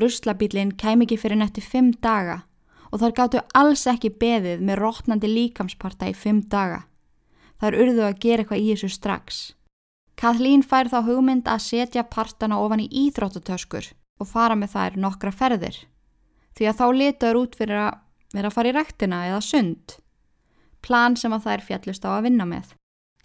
Ruslabílinn 0.01 0.75
kem 0.77 1.03
ekki 1.05 1.17
fyrir 1.19 1.39
netti 1.39 1.63
fimm 1.63 1.91
daga 2.03 2.43
og 2.91 3.01
þar 3.01 3.13
gáttu 3.17 3.41
alls 3.57 3.83
ekki 3.89 4.13
beðið 4.21 4.63
með 4.63 4.79
rótnandi 4.81 5.29
líkamsparta 5.31 6.07
í 6.07 6.15
fimm 6.15 6.41
daga. 6.51 6.85
Þar 7.59 7.77
urðu 7.83 8.03
að 8.05 8.19
gera 8.23 8.43
eitthvað 8.43 8.63
í 8.63 8.67
þessu 8.71 8.89
strax. 8.93 9.39
Kathleen 10.17 10.63
fær 10.63 10.89
þá 10.89 10.99
hugmynd 11.05 11.49
að 11.49 11.63
setja 11.65 12.05
partana 12.07 12.59
ofan 12.61 12.81
í 12.85 12.87
íþróttutöskur 13.05 13.91
og 14.21 14.29
fara 14.29 14.55
með 14.57 14.73
þær 14.73 14.99
nokkra 15.03 15.33
ferðir 15.33 15.83
því 16.57 16.69
að 16.69 16.77
þá 16.79 16.85
litaður 16.99 17.39
út 17.43 17.57
fyrir 17.57 17.81
að 17.83 17.97
vera 18.33 18.49
að 18.49 18.55
fara 18.55 18.71
í 18.71 18.75
rektina 18.77 19.23
eða 19.29 19.41
sund. 19.45 19.97
Plan 20.81 21.15
sem 21.19 21.33
að 21.33 21.45
þær 21.45 21.65
fjallist 21.67 22.05
á 22.07 22.09
að 22.15 22.23
vinna 22.27 22.47
með. 22.49 22.73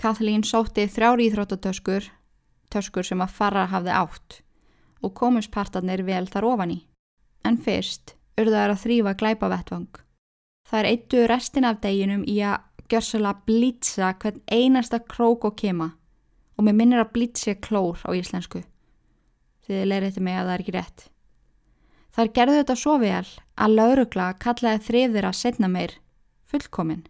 Kathleen 0.01 0.45
sótti 0.45 0.85
þrjári 0.91 1.31
íþróttatöskur, 1.31 2.09
töskur 2.73 3.07
sem 3.07 3.23
að 3.25 3.37
fara 3.39 3.69
hafði 3.73 3.95
átt 3.97 4.43
og 5.03 5.15
komuspartarnir 5.19 6.05
vel 6.07 6.27
þar 6.31 6.49
ofan 6.53 6.75
í. 6.77 6.81
En 7.45 7.59
fyrst 7.59 8.15
urðaður 8.41 8.75
að 8.75 8.83
þrýfa 8.85 9.15
glæpavettvang. 9.21 9.91
Er 10.73 10.89
eittu 10.89 11.27
restin 11.29 11.67
af 11.69 11.83
deginum 11.83 12.23
í 12.25 12.39
að 12.41 12.63
gjörsala 12.89 13.35
blítsa 13.47 14.15
hvern 14.21 14.41
einasta 14.49 15.03
krók 15.05 15.45
og 15.45 15.57
kema 15.61 15.91
og 16.57 16.65
mér 16.65 16.77
minnir 16.79 17.03
að 17.03 17.13
blítsi 17.13 17.55
klór 17.61 18.01
á 18.09 18.11
íslensku. 18.17 18.63
Þið 19.67 19.85
leirið 19.89 20.09
þetta 20.09 20.25
mig 20.27 20.39
að 20.39 20.47
það 20.47 20.55
er 20.55 20.65
ekki 20.65 20.75
rétt. 20.77 21.05
Þar 22.13 22.33
gerðu 22.37 22.57
þetta 22.61 22.77
svo 22.77 22.97
vel 23.01 23.29
að 23.57 23.77
laurugla 23.77 24.27
kallaði 24.41 24.85
þriðir 24.89 25.29
að 25.29 25.39
setna 25.39 25.71
meir 25.73 25.95
fullkomin 26.49 27.07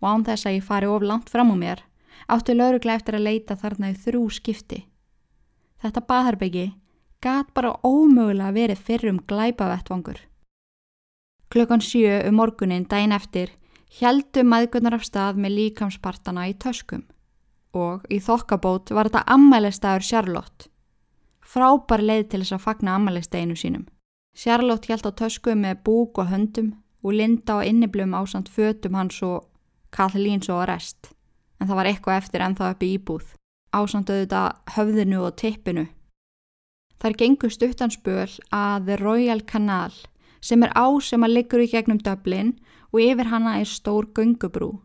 og 0.00 0.08
án 0.08 0.26
þess 0.28 0.48
að 0.48 0.56
ég 0.58 0.66
fari 0.66 0.88
of 0.88 1.04
langt 1.04 1.30
fram 1.32 1.52
á 1.52 1.56
mér 1.56 1.84
átti 2.28 2.56
laurugla 2.56 2.96
eftir 2.98 3.16
að 3.16 3.26
leita 3.28 3.56
þarna 3.56 3.92
í 3.92 3.96
þrjú 3.96 4.26
skipti. 4.36 4.84
Þetta 5.80 6.04
baðarbyggi 6.04 6.66
gat 7.20 7.52
bara 7.54 7.76
ómögulega 7.84 8.52
verið 8.52 8.84
fyrrum 8.86 9.20
glæpavettvangur. 9.28 10.18
Klukkan 11.50 11.82
sjö 11.82 12.20
um 12.28 12.36
morgunin 12.38 12.86
dæin 12.88 13.12
eftir 13.12 13.50
heldu 14.00 14.44
maðgunar 14.46 14.94
af 14.96 15.04
stað 15.04 15.40
með 15.42 15.56
líkamspartana 15.58 16.46
í 16.48 16.54
töskum 16.54 17.02
og 17.74 18.06
í 18.10 18.18
þokkabót 18.22 18.90
var 18.94 19.10
þetta 19.10 19.26
ammælistæður 19.34 20.06
Charlotte. 20.06 20.68
Frábær 21.42 22.02
leið 22.02 22.28
til 22.30 22.40
þess 22.42 22.56
að 22.56 22.64
fagna 22.64 22.94
ammælistæginu 22.98 23.56
sínum. 23.58 23.86
Charlotte 24.34 24.86
hjælt 24.86 25.06
á 25.06 25.12
tösku 25.12 25.54
með 25.54 25.82
búk 25.86 26.18
og 26.22 26.30
höndum 26.30 26.72
og 27.02 27.14
linda 27.14 27.58
á 27.58 27.66
inniblum 27.66 28.14
á 28.14 28.22
samt 28.26 28.48
fötum 28.48 28.94
hans 28.94 29.22
og 29.22 29.46
Kathleen 29.90 30.42
svo 30.42 30.60
að 30.62 30.68
rest. 30.70 31.12
En 31.60 31.66
það 31.68 31.76
var 31.76 31.90
eitthvað 31.90 32.20
eftir 32.22 32.44
ennþá 32.46 32.70
upp 32.72 32.82
í 32.82 32.92
íbúð. 32.96 33.26
Ásamt 33.74 34.10
auðvitað 34.10 34.54
höfðinu 34.76 35.24
og 35.26 35.34
tippinu. 35.36 35.86
Þar 37.00 37.16
gengur 37.16 37.52
stuttanspöl 37.54 38.28
að 38.52 38.86
The 38.86 38.98
Royal 39.00 39.40
Canal 39.48 39.94
sem 40.40 40.62
er 40.62 40.72
á 40.76 40.86
sem 41.00 41.24
að 41.24 41.34
liggur 41.36 41.64
í 41.64 41.70
gegnum 41.72 42.00
döblin 42.04 42.54
og 42.92 43.00
yfir 43.00 43.30
hana 43.32 43.56
er 43.60 43.68
stór 43.68 44.10
gungubrú. 44.16 44.80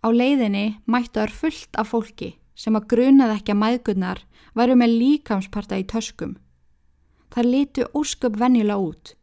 Á 0.00 0.08
leiðinni 0.08 0.80
mættu 0.86 1.20
þar 1.20 1.36
fullt 1.36 1.76
af 1.76 1.92
fólki 1.92 2.34
sem 2.56 2.76
að 2.76 2.88
grunaði 2.92 3.36
ekki 3.36 3.52
að 3.52 3.62
maðgunnar 3.62 4.24
væru 4.56 4.76
með 4.80 4.98
líkamsparta 5.02 5.78
í 5.80 5.84
töskum 5.84 6.36
þar 7.36 7.48
litu 7.52 7.84
ósköp 7.92 8.38
venjulega 8.40 8.80
út, 8.80 9.14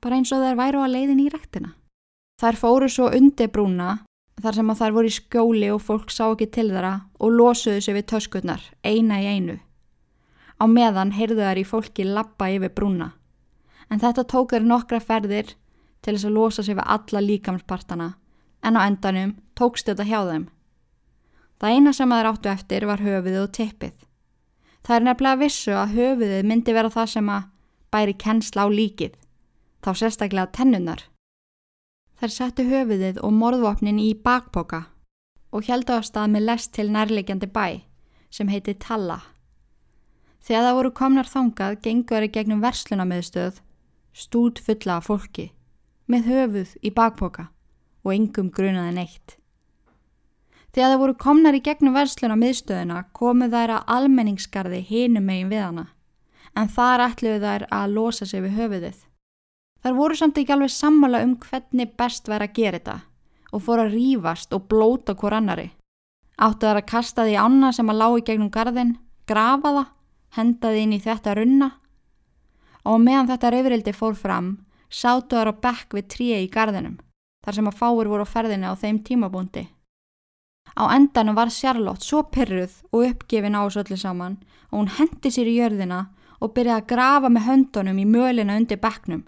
bara 0.00 0.16
eins 0.16 0.30
og 0.32 0.40
þær 0.40 0.56
væru 0.56 0.84
á 0.84 0.88
leiðin 0.88 1.20
í 1.20 1.28
rættina. 1.32 1.74
Þær 2.40 2.56
fóru 2.56 2.88
svo 2.88 3.10
undir 3.12 3.50
brúna 3.52 3.98
þar 4.40 4.56
sem 4.56 4.70
að 4.72 4.78
þær 4.80 4.94
voru 4.96 5.10
í 5.10 5.16
skjóli 5.16 5.68
og 5.74 5.82
fólk 5.84 6.12
sá 6.14 6.22
ekki 6.30 6.48
til 6.54 6.70
þeirra 6.70 6.94
og 7.20 7.34
losuðu 7.36 7.82
sig 7.84 7.98
við 7.98 8.06
töskutnar, 8.14 8.62
eina 8.80 9.20
í 9.20 9.28
einu. 9.28 9.58
Á 10.60 10.64
meðan 10.68 11.14
heyrðu 11.16 11.40
þær 11.40 11.60
í 11.62 11.64
fólki 11.64 12.04
lappa 12.04 12.50
yfir 12.52 12.72
brúna. 12.76 13.14
En 13.90 14.00
þetta 14.02 14.26
tók 14.28 14.52
þeir 14.52 14.66
nokkra 14.68 15.00
ferðir 15.00 15.54
til 16.04 16.14
þess 16.14 16.28
að 16.28 16.36
losa 16.36 16.62
sig 16.62 16.76
við 16.76 16.86
alla 16.86 17.22
líkamspartana, 17.24 18.08
en 18.62 18.76
á 18.76 18.80
endanum 18.84 19.34
tókst 19.56 19.88
þetta 19.88 20.06
hjá 20.08 20.20
þeim. 20.28 20.44
Það 21.60 21.74
eina 21.76 21.92
sem 21.92 22.12
þær 22.12 22.28
áttu 22.30 22.52
eftir 22.52 22.86
var 22.88 23.02
höfuðið 23.04 23.42
og 23.42 23.50
tippið. 23.56 23.96
Það 24.84 24.96
er 24.96 25.06
nefnilega 25.06 25.40
vissu 25.40 25.74
að 25.76 25.96
höfuðið 25.96 26.46
myndi 26.48 26.76
vera 26.76 26.92
það 26.92 27.10
sem 27.14 27.32
að 27.32 27.48
bæri 27.92 28.14
kennsla 28.16 28.64
á 28.64 28.68
líkið, 28.72 29.16
þá 29.84 29.90
sérstaklega 29.96 30.52
tennunar. 30.56 31.02
Þær 32.20 32.32
settu 32.36 32.64
höfuðið 32.68 33.20
og 33.24 33.32
morðvopnin 33.36 34.00
í 34.00 34.12
bakpoka 34.14 34.86
og 35.50 35.66
heldu 35.66 35.98
á 35.98 36.00
stað 36.04 36.32
með 36.36 36.46
lest 36.48 36.72
til 36.76 36.88
nærlegjandi 36.92 37.48
bæ 37.50 37.82
sem 38.30 38.48
heiti 38.48 38.76
Talla. 38.78 39.18
Þegar 40.40 40.64
það 40.66 40.76
voru 40.78 40.92
komnar 40.96 41.28
þangað 41.28 41.80
gengur 41.84 42.24
þeir 42.24 42.34
gegnum 42.34 42.62
verslunamiðstöð 42.64 43.60
stút 44.16 44.60
fulla 44.64 44.96
af 44.98 45.10
fólki 45.10 45.50
með 46.10 46.30
höfuð 46.30 46.72
í 46.82 46.90
bakpoka 46.96 47.50
og 48.02 48.14
yngum 48.14 48.48
grunaði 48.54 48.96
neitt. 48.96 49.36
Þegar 50.70 50.92
það 50.92 51.00
voru 51.02 51.16
komnar 51.18 51.58
í 51.58 51.62
gegnum 51.66 51.96
verslunamiðstöðuna 51.98 53.04
komu 53.16 53.50
þær 53.50 53.76
að 53.76 53.94
almenningskarði 53.96 54.80
hinum 54.86 55.26
megin 55.26 55.50
við 55.52 55.64
hana 55.66 55.86
en 56.58 56.70
þar 56.70 57.04
ætluðu 57.08 57.40
þær 57.44 57.66
að 57.74 57.94
losa 57.94 58.26
sig 58.26 58.42
við 58.44 58.56
höfuðið. 58.58 58.98
Þar 59.80 59.96
voru 59.96 60.16
samt 60.18 60.38
ekki 60.40 60.54
alveg 60.54 60.72
sammála 60.74 61.22
um 61.24 61.36
hvernig 61.40 61.94
best 61.98 62.28
væri 62.28 62.48
að 62.48 62.56
gera 62.58 62.80
þetta 62.80 62.96
og 63.50 63.62
fóru 63.64 63.86
að 63.86 63.94
rýfast 63.96 64.52
og 64.54 64.66
blóta 64.70 65.14
hver 65.18 65.36
annari. 65.38 65.70
Áttu 66.40 66.66
þar 66.66 66.80
að 66.80 66.90
kasta 66.90 67.26
því 67.26 67.36
ána 67.36 67.72
sem 67.74 67.90
að 67.90 68.00
lági 68.00 68.26
gegnum 68.28 68.50
gardin, 68.52 68.92
grafa 69.28 69.72
það, 69.76 69.88
henda 70.36 70.72
því 70.72 70.82
inn 70.84 70.96
í 70.96 71.00
þetta 71.02 71.34
runna 71.38 71.70
og 72.84 73.00
meðan 73.02 73.30
þetta 73.30 73.52
reyfrildi 73.54 73.94
fór 73.96 74.16
fram 74.18 74.52
sátu 74.90 75.36
þar 75.36 75.52
á 75.52 75.60
bekk 75.66 75.98
við 75.98 76.08
tríi 76.14 76.38
í 76.44 76.50
gardinum 76.52 76.98
þar 77.44 77.56
sem 77.56 77.70
að 77.70 77.78
fáir 77.80 78.10
voru 78.12 78.26
á 78.26 78.32
ferðinu 78.32 78.70
á 78.70 78.74
þeim 78.76 79.00
tímabúndi. 79.06 79.66
Á 80.76 80.84
endanum 80.94 81.34
var 81.34 81.50
Charlotte 81.50 82.04
svo 82.04 82.22
pyrruð 82.30 82.74
og 82.92 83.06
uppgefin 83.08 83.56
á 83.58 83.64
þessu 83.64 83.82
öllu 83.82 83.98
saman 83.98 84.38
og 84.70 84.78
hún 84.78 84.94
hendi 84.98 85.32
sér 85.32 85.50
í 85.50 85.56
jörðina 85.58 86.06
og 86.40 86.54
byrjaði 86.54 86.82
að 86.82 86.90
grafa 86.92 87.28
með 87.32 87.46
höndunum 87.48 87.98
í 87.98 88.06
mölina 88.06 88.56
undir 88.56 88.80
bekknum 88.80 89.24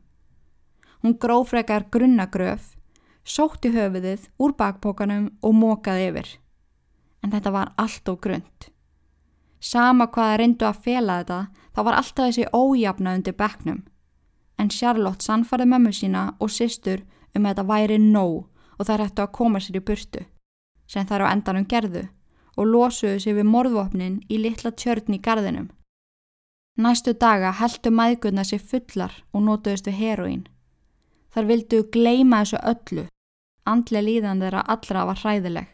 Hún 1.03 1.17
grófrekar 1.19 1.89
grunnagröf, 1.91 2.77
sótti 3.27 3.73
höfuðið 3.75 4.29
úr 4.39 4.53
bakpókanum 4.55 5.33
og 5.43 5.57
mókaði 5.59 6.05
yfir. 6.13 6.29
En 7.27 7.35
þetta 7.35 7.51
var 7.51 7.73
allt 7.75 8.07
og 8.13 8.21
grund. 8.23 8.69
Sama 9.63 10.09
hvaða 10.11 10.39
reyndu 10.41 10.67
að 10.67 10.81
fela 10.85 11.19
þetta, 11.21 11.41
þá 11.75 11.81
var 11.87 11.99
alltaf 11.99 12.29
þessi 12.29 12.49
ójafna 12.53 13.15
undir 13.17 13.37
beknum. 13.39 13.83
En 14.59 14.71
Charlotte 14.71 15.25
sannfarði 15.25 15.69
mömmu 15.71 15.93
sína 15.95 16.25
og 16.41 16.51
sýstur 16.51 17.05
um 17.37 17.47
að 17.47 17.53
þetta 17.53 17.69
væri 17.69 17.99
nóg 18.03 18.49
og 18.79 18.87
það 18.89 19.05
hættu 19.07 19.23
að 19.23 19.37
koma 19.39 19.61
sér 19.63 19.79
í 19.79 19.85
burtu, 19.87 20.25
sem 20.91 21.07
þær 21.07 21.29
á 21.29 21.33
endanum 21.33 21.69
gerðu 21.69 22.09
og 22.57 22.69
losuðu 22.69 23.21
sér 23.23 23.39
við 23.39 23.49
morðvopnin 23.49 24.19
í 24.29 24.41
litla 24.43 24.73
tjörn 24.75 25.15
í 25.17 25.21
gardinum. 25.23 25.71
Næstu 26.77 27.13
daga 27.13 27.53
heldu 27.53 27.93
maðgurna 27.93 28.45
sér 28.49 28.61
fullar 28.61 29.15
og 29.33 29.45
nótuðust 29.47 29.89
við 29.89 29.99
heroín. 30.01 30.45
Þar 31.33 31.49
vildu 31.49 31.83
gleima 31.93 32.43
þessu 32.43 32.61
öllu. 32.73 33.05
Andlega 33.69 34.07
líðan 34.07 34.41
þeirra 34.43 34.63
allra 34.75 35.05
var 35.09 35.21
hræðileg. 35.23 35.69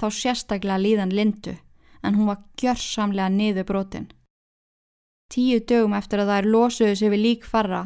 Þá 0.00 0.06
sérstaklega 0.10 0.80
líðan 0.80 1.12
lindu, 1.14 1.54
en 2.02 2.16
hún 2.18 2.30
var 2.30 2.42
gjörsamlega 2.60 3.28
niður 3.32 3.68
brotin. 3.68 4.08
Tíu 5.32 5.60
dögum 5.60 5.94
eftir 5.96 6.22
að 6.22 6.32
þær 6.32 6.48
losuðu 6.54 6.96
sig 6.98 7.12
við 7.12 7.24
lík 7.26 7.44
farra, 7.48 7.82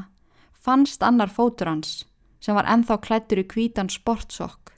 fannst 0.52 1.02
annar 1.06 1.30
fótur 1.30 1.70
hans, 1.70 2.06
sem 2.40 2.56
var 2.56 2.68
enþá 2.70 2.98
klættur 3.04 3.42
í 3.42 3.46
kvítan 3.46 3.92
sportsokk. 3.92 4.72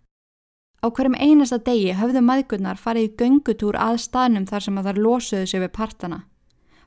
Á 0.85 0.87
hverjum 0.91 1.17
einasta 1.19 1.59
degi 1.59 1.95
höfðu 1.99 2.23
maðgurnar 2.23 2.79
farið 2.79 3.09
í 3.09 3.15
göngutúr 3.23 3.79
að 3.79 4.03
staðnum 4.05 4.47
þar 4.47 4.67
sem 4.67 4.79
að 4.79 4.91
þær 4.91 5.01
losuðu 5.07 5.47
sig 5.47 5.65
við 5.65 5.73
partana. 5.75 6.21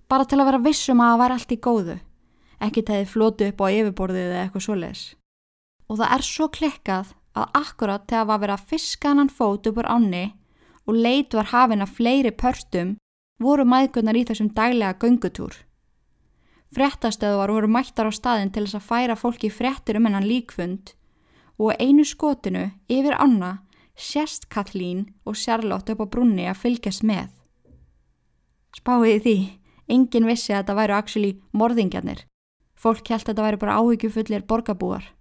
Bara 0.08 0.28
til 0.28 0.40
að 0.40 0.52
vera 0.52 0.66
vissum 0.68 1.02
að 1.02 1.12
það 1.12 1.24
var 1.24 1.36
allt 1.36 1.52
í 1.52 1.60
góðu. 1.66 1.98
Ekki 2.62 2.86
tegði 2.88 3.10
flótu 3.10 3.50
upp 3.50 3.66
á 3.66 3.68
yfirborðið 3.72 4.30
eða 4.30 4.46
eitthvað 4.46 4.68
svoleiðis 4.68 5.04
og 5.92 6.00
það 6.00 6.14
er 6.16 6.24
svo 6.24 6.48
klikkað 6.56 7.10
að 7.36 7.58
akkurat 7.60 8.06
þegar 8.08 8.54
að 8.56 8.68
fiska 8.70 9.12
hann 9.12 9.32
fót 9.32 9.68
uppur 9.68 9.90
ánni 9.92 10.32
og 10.92 10.98
leit 11.00 11.32
var 11.32 11.54
hafinn 11.54 11.84
að 11.86 11.96
fleiri 11.96 12.32
pörstum 12.36 12.98
voru 13.42 13.64
maðgunar 13.64 14.18
í 14.20 14.26
þessum 14.28 14.50
daglega 14.52 15.00
göngutúr. 15.00 15.54
Frettastöðuar 16.76 17.52
voru 17.56 17.70
mættar 17.72 18.08
á 18.08 18.12
staðin 18.12 18.52
til 18.52 18.66
þess 18.66 18.80
að 18.80 18.90
færa 18.90 19.16
fólki 19.20 19.50
frettir 19.52 20.00
um 20.00 20.08
hennan 20.08 20.28
líkfund 20.28 20.94
og 21.56 21.80
einu 21.80 22.04
skotinu 22.08 22.68
yfir 22.92 23.16
ána 23.16 23.62
sérst 23.96 24.50
Kathleen 24.52 25.08
og 25.24 25.40
Charlotte 25.40 25.96
upp 25.96 26.04
á 26.04 26.12
brunni 26.12 26.48
að 26.48 26.60
fylgjast 26.66 27.08
með. 27.08 27.32
Spáiði 28.76 29.18
því, 29.24 29.38
engin 29.88 30.28
vissi 30.28 30.54
að 30.54 30.62
þetta 30.62 30.78
væru 30.80 30.96
actually 31.00 31.32
morðingjarnir. 31.52 32.24
Fólk 32.76 33.08
held 33.08 33.24
að 33.24 33.32
þetta 33.32 33.48
væru 33.48 33.64
bara 33.64 33.80
áhyggjufullir 33.80 34.48
borgarbúar 34.48 35.12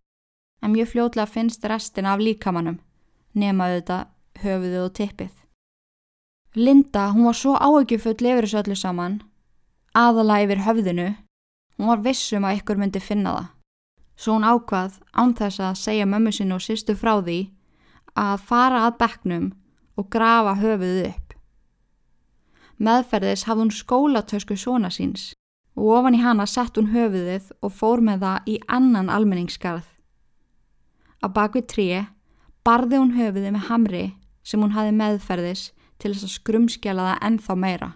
en 0.61 0.74
mjög 0.74 0.92
fljótlega 0.92 1.26
finnst 1.26 1.64
restin 1.64 2.09
af 2.09 2.20
líkamannum, 2.20 2.80
nemaðu 3.33 3.80
þetta 3.80 4.00
höfuðu 4.42 4.83
og 4.85 4.92
tippið. 4.96 5.39
Linda, 6.54 7.10
hún 7.14 7.28
var 7.28 7.36
svo 7.38 7.54
áökjufull 7.54 8.18
yfir 8.18 8.46
þessu 8.46 8.58
öllu 8.62 8.76
saman, 8.76 9.20
aðala 9.94 10.40
yfir 10.44 10.64
höfðinu, 10.66 11.08
hún 11.78 11.90
var 11.92 12.02
vissum 12.02 12.46
að 12.46 12.60
ykkur 12.60 12.80
myndi 12.80 13.02
finna 13.02 13.36
það. 13.36 13.50
Svo 14.20 14.34
hún 14.36 14.48
ákvað 14.48 14.98
án 15.16 15.34
þess 15.38 15.62
að 15.64 15.78
segja 15.80 16.08
mömmu 16.10 16.32
sinu 16.34 16.58
og 16.58 16.64
sýstu 16.64 16.96
frá 16.98 17.14
því 17.22 17.38
að 18.18 18.42
fara 18.50 18.82
að 18.88 18.98
bekknum 19.00 19.46
og 19.96 20.10
grafa 20.10 20.56
höfuðu 20.60 21.06
upp. 21.12 21.36
Meðferðis 22.80 23.46
hafði 23.46 23.64
hún 23.64 23.72
skólatösku 23.76 24.58
svona 24.58 24.90
síns 24.90 25.30
og 25.78 25.94
ofan 26.00 26.18
í 26.18 26.20
hana 26.24 26.46
sett 26.50 26.76
hún 26.76 26.90
höfuðið 26.92 27.52
og 27.62 27.72
fór 27.72 28.02
með 28.04 28.26
það 28.26 28.52
í 28.52 28.60
annan 28.68 29.08
almenningskarð 29.12 29.86
Að 31.20 31.34
bakvið 31.36 31.66
tríi 31.68 32.00
barði 32.64 33.00
hún 33.00 33.12
höfuði 33.16 33.52
með 33.52 33.66
hamri 33.68 34.04
sem 34.46 34.62
hún 34.62 34.72
hafi 34.72 34.92
meðferðis 34.96 35.66
til 36.00 36.14
þess 36.14 36.26
að 36.26 36.36
skrumskjala 36.38 37.06
það 37.10 37.26
ennþá 37.28 37.56
meira. 37.64 37.90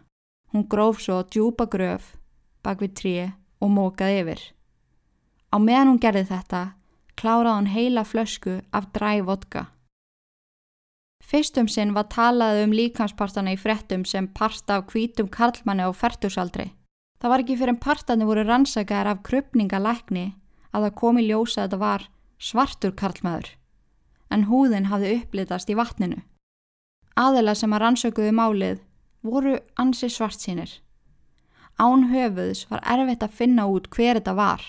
Hún 0.52 0.68
gróf 0.70 1.00
svo 1.02 1.22
djúpa 1.26 1.66
gröf 1.70 2.14
bakvið 2.64 2.94
tríi 3.00 3.26
og 3.60 3.72
mókaði 3.74 4.22
yfir. 4.22 4.40
Á 5.54 5.56
meðan 5.60 5.92
hún 5.92 6.02
gerði 6.02 6.24
þetta 6.30 6.62
kláraði 7.20 7.56
hún 7.58 7.70
heila 7.74 8.04
flösku 8.04 8.58
af 8.74 8.90
dræ 8.96 9.22
vodka. 9.26 9.68
Fyrstum 11.24 11.68
sinn 11.72 11.94
var 11.96 12.10
talað 12.12 12.64
um 12.64 12.74
líkanspartana 12.76 13.54
í 13.54 13.60
frettum 13.60 14.04
sem 14.04 14.26
parta 14.28 14.80
af 14.80 14.90
hvítum 14.92 15.30
karlmanni 15.32 15.86
á 15.86 15.90
færtusaldri. 15.96 16.72
Það 17.20 17.32
var 17.32 17.42
ekki 17.42 17.56
fyrir 17.56 17.72
en 17.72 17.80
partarnir 17.80 18.28
voru 18.28 18.44
rannsakaðar 18.44 19.14
af 19.14 19.22
krupningalækni 19.24 20.26
að 20.74 20.84
það 20.84 20.98
komi 21.00 21.24
ljósa 21.24 21.62
að 21.62 21.68
þetta 21.68 21.80
var 21.80 22.06
svartur 22.36 22.92
karlmaður, 22.92 23.48
en 24.28 24.46
húðin 24.50 24.90
hafði 24.90 25.14
upplitast 25.22 25.70
í 25.72 25.78
vatninu. 25.78 26.20
Aðela 27.14 27.55
sem 27.55 27.72
að 27.74 27.83
rannsökuðu 27.85 28.33
málið 28.35 28.81
voru 29.22 29.59
ansi 29.79 30.09
svart 30.11 30.40
sínir. 30.40 30.70
Án 31.79 32.09
höfuðs 32.11 32.66
var 32.70 32.83
erfitt 32.87 33.22
að 33.22 33.37
finna 33.38 33.66
út 33.70 33.87
hver 33.90 34.18
þetta 34.18 34.35
var. 34.35 34.62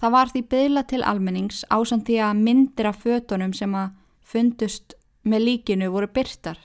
Það 0.00 0.12
var 0.12 0.30
því 0.30 0.42
byðla 0.52 0.82
til 0.90 1.02
almennings 1.02 1.64
ásand 1.72 2.06
því 2.06 2.16
að 2.22 2.40
myndir 2.46 2.88
af 2.90 3.02
fötunum 3.02 3.54
sem 3.56 3.74
að 3.74 3.94
fundust 4.22 4.96
með 5.24 5.46
líkinu 5.48 5.90
voru 5.90 6.08
byrtar. 6.12 6.58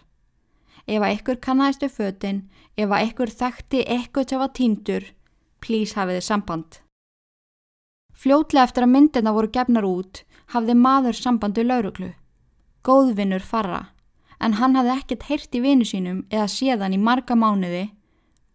Ef 0.85 1.01
að 1.01 1.13
ykkur 1.15 1.39
kannæstu 1.45 1.89
fötin, 1.89 2.43
ef 2.77 2.89
að 2.89 3.05
ykkur 3.09 3.29
þekkti 3.29 3.83
til 3.85 4.35
að 4.35 4.41
var 4.41 4.53
týndur, 4.57 5.03
plís 5.61 5.93
hafiði 5.93 6.21
samband. 6.21 6.81
Fljótlega 8.13 8.67
eftir 8.67 8.85
að 8.85 8.93
myndina 8.93 9.33
voru 9.33 9.49
gefnar 9.49 9.85
út 9.87 10.23
hafði 10.53 10.75
maður 10.75 11.15
sambandi 11.15 11.63
lauruglu. 11.63 12.11
Góðvinnur 12.83 13.41
farra, 13.45 13.93
en 14.41 14.57
hann 14.59 14.75
hafði 14.77 14.93
ekkert 14.97 15.27
heyrt 15.29 15.55
í 15.57 15.61
vinu 15.63 15.87
sínum 15.87 16.23
eða 16.29 16.47
séðan 16.51 16.95
í 16.97 16.99
marga 16.99 17.37
mánuði 17.37 17.85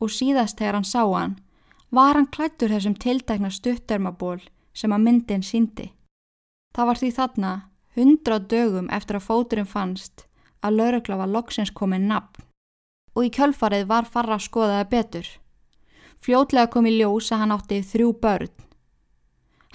og 0.03 0.13
síðast 0.13 0.59
þegar 0.59 0.81
hann 0.81 0.89
sá 0.89 1.03
hann 1.05 1.37
var 1.95 2.19
hann 2.19 2.29
klættur 2.35 2.75
þessum 2.75 2.97
tildækna 2.99 3.51
stuttermaból 3.55 4.41
sem 4.77 4.93
að 4.93 5.05
myndin 5.07 5.47
síndi. 5.47 5.93
Það 6.75 6.89
var 6.91 7.01
því 7.01 7.11
þarna 7.19 7.53
hundra 7.97 8.39
dögum 8.39 8.91
eftir 8.93 9.21
að 9.21 9.29
fóturinn 9.31 9.71
fannst 9.71 10.27
að 10.61 10.81
laurugla 10.81 11.21
var 11.23 11.33
loksins 11.33 11.73
komið 11.73 12.11
nafn 12.11 12.45
og 13.17 13.25
í 13.25 13.33
kjölfarið 13.33 13.87
var 13.89 14.05
farra 14.05 14.37
skoðaði 14.43 14.91
betur. 14.93 15.27
Fljótlega 16.21 16.69
kom 16.73 16.89
í 16.91 16.97
ljós 16.99 17.31
að 17.33 17.45
hann 17.45 17.55
átti 17.55 17.81
þrjú 17.87 18.13
börn 18.21 18.67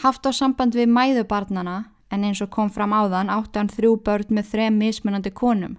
Haft 0.02 0.26
á 0.26 0.32
samband 0.34 0.74
við 0.74 0.89
mæðubarnana 0.89 1.76
en 2.10 2.24
eins 2.26 2.41
og 2.41 2.50
kom 2.50 2.71
fram 2.74 2.93
áðan 2.93 3.30
átti 3.30 3.60
hann 3.60 3.69
þrjú 3.69 3.91
börn 4.06 4.34
með 4.34 4.47
þrem 4.54 4.80
mismunandi 4.82 5.30
konum. 5.30 5.76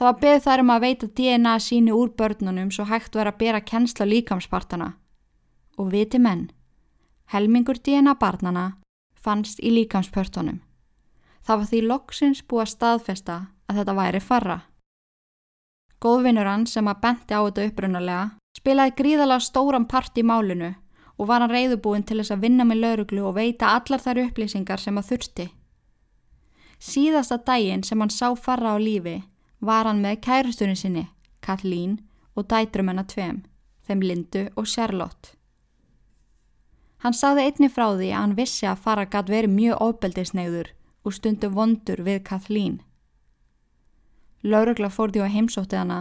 Það 0.00 0.06
var 0.06 0.20
beð 0.20 0.38
þær 0.46 0.60
um 0.62 0.70
að 0.72 0.84
veita 0.86 1.06
DNA 1.18 1.50
síni 1.60 1.92
úr 1.92 2.08
börnunum 2.16 2.70
svo 2.72 2.86
hægt 2.88 3.12
verið 3.18 3.34
að 3.34 3.40
bera 3.42 3.58
kennsla 3.60 4.06
líkamspartana. 4.08 4.86
Og 5.76 5.90
viti 5.92 6.16
menn, 6.16 6.46
helmingur 7.28 7.76
DNA 7.76 8.14
barnana 8.16 8.62
fannst 9.12 9.60
í 9.60 9.68
líkamspörtunum. 9.74 10.62
Það 11.44 11.60
var 11.60 11.68
því 11.68 11.80
loksins 11.84 12.40
búið 12.40 12.62
að 12.62 12.70
staðfesta 12.72 13.36
að 13.68 13.80
þetta 13.82 13.94
væri 13.98 14.22
farra. 14.24 14.56
Góðvinnur 16.00 16.48
hann 16.48 16.64
sem 16.64 16.88
að 16.88 17.02
benti 17.02 17.36
á 17.36 17.44
þetta 17.44 17.66
upprunalega 17.68 18.22
spilaði 18.56 18.94
gríðalega 18.96 19.44
stóran 19.44 19.84
part 19.84 20.16
í 20.16 20.24
málinu 20.24 20.70
og 21.18 21.28
var 21.28 21.44
hann 21.44 21.52
reyðubúin 21.52 22.06
til 22.08 22.22
þess 22.22 22.32
að 22.32 22.46
vinna 22.46 22.64
með 22.64 22.86
lauruglu 22.86 23.26
og 23.28 23.36
veita 23.36 23.74
allar 23.76 24.00
þær 24.00 24.22
upplýsingar 24.24 24.80
sem 24.80 24.96
að 24.96 25.12
þurfti. 25.12 25.46
Síðasta 26.80 27.36
daginn 27.44 27.84
sem 27.84 28.00
hann 28.00 28.08
sá 28.08 28.32
farra 28.32 28.72
á 28.72 28.80
lífi 28.80 29.18
var 29.60 29.86
hann 29.86 30.02
með 30.02 30.20
kærustunni 30.26 30.76
sinni, 30.76 31.06
Kathleen 31.40 31.98
og 32.36 32.48
dætrum 32.48 32.88
hennar 32.88 33.08
tveim, 33.08 33.42
þeim 33.86 34.02
Lindu 34.04 34.46
og 34.56 34.66
Charlotte. 34.66 35.36
Hann 37.00 37.16
sagði 37.16 37.46
einni 37.48 37.70
frá 37.72 37.86
því 37.94 38.10
að 38.12 38.20
hann 38.20 38.36
vissi 38.36 38.68
að 38.68 38.82
farra 38.84 39.06
gæti 39.08 39.32
verið 39.32 39.54
mjög 39.56 39.82
ofbeldisnegður 39.86 40.72
og 41.04 41.16
stundu 41.16 41.48
vondur 41.52 42.02
við 42.04 42.22
Kathleen. 42.28 42.80
Laurugla 44.44 44.90
fór 44.92 45.12
því 45.12 45.24
á 45.24 45.32
heimsóttið 45.32 45.80
hana 45.82 46.00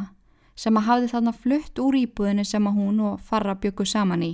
sem 0.59 0.75
að 0.75 0.87
hafði 0.89 1.11
þarna 1.13 1.33
flutt 1.35 1.79
úr 1.79 1.95
íbúðinu 2.01 2.43
sem 2.47 2.67
að 2.67 2.79
hún 2.81 2.99
og 3.07 3.21
farra 3.23 3.55
byggu 3.55 3.85
saman 3.87 4.25
í, 4.27 4.33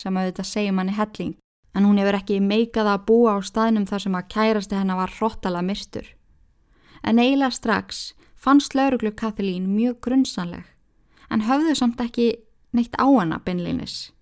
sem 0.00 0.16
að 0.16 0.30
þetta 0.30 0.44
segjum 0.48 0.80
hann 0.80 0.92
í 0.92 0.96
helling, 0.96 1.34
en 1.76 1.84
hún 1.84 2.00
hefur 2.00 2.16
ekki 2.16 2.38
meikað 2.40 2.88
að 2.94 3.04
búa 3.10 3.36
á 3.36 3.38
staðnum 3.44 3.84
þar 3.88 4.04
sem 4.04 4.16
að 4.16 4.30
kærasti 4.32 4.78
hennar 4.78 5.00
var 5.02 5.12
hróttala 5.18 5.60
myrstur. 5.64 6.08
En 7.04 7.20
eiginlega 7.20 7.52
strax 7.52 8.00
fannst 8.38 8.74
lauruglu 8.74 9.12
Kathleen 9.12 9.66
mjög 9.74 9.98
grunnsanleg, 10.06 10.64
en 11.30 11.44
höfðu 11.44 11.74
samt 11.74 12.00
ekki 12.00 12.30
neitt 12.72 12.94
á 12.96 13.06
hana 13.06 13.40
beinleinis. 13.44 14.12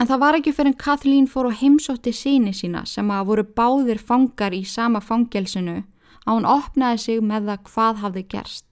En 0.00 0.08
það 0.10 0.22
var 0.22 0.36
ekki 0.38 0.52
fyrir 0.54 0.72
en 0.72 0.78
Kathleen 0.78 1.28
fór 1.30 1.48
á 1.50 1.52
heimsótti 1.54 2.12
síni 2.12 2.52
sína 2.56 2.84
sem 2.90 3.10
að 3.14 3.28
voru 3.28 3.44
báðir 3.58 4.00
fangar 4.02 4.54
í 4.54 4.64
sama 4.66 5.00
fangelsinu 5.00 5.82
að 6.24 6.34
hún 6.34 6.48
opnaði 6.48 6.98
sig 6.98 7.20
með 7.22 7.50
það 7.50 7.68
hvað 7.68 8.00
hafði 8.02 8.22
gerst. 8.34 8.66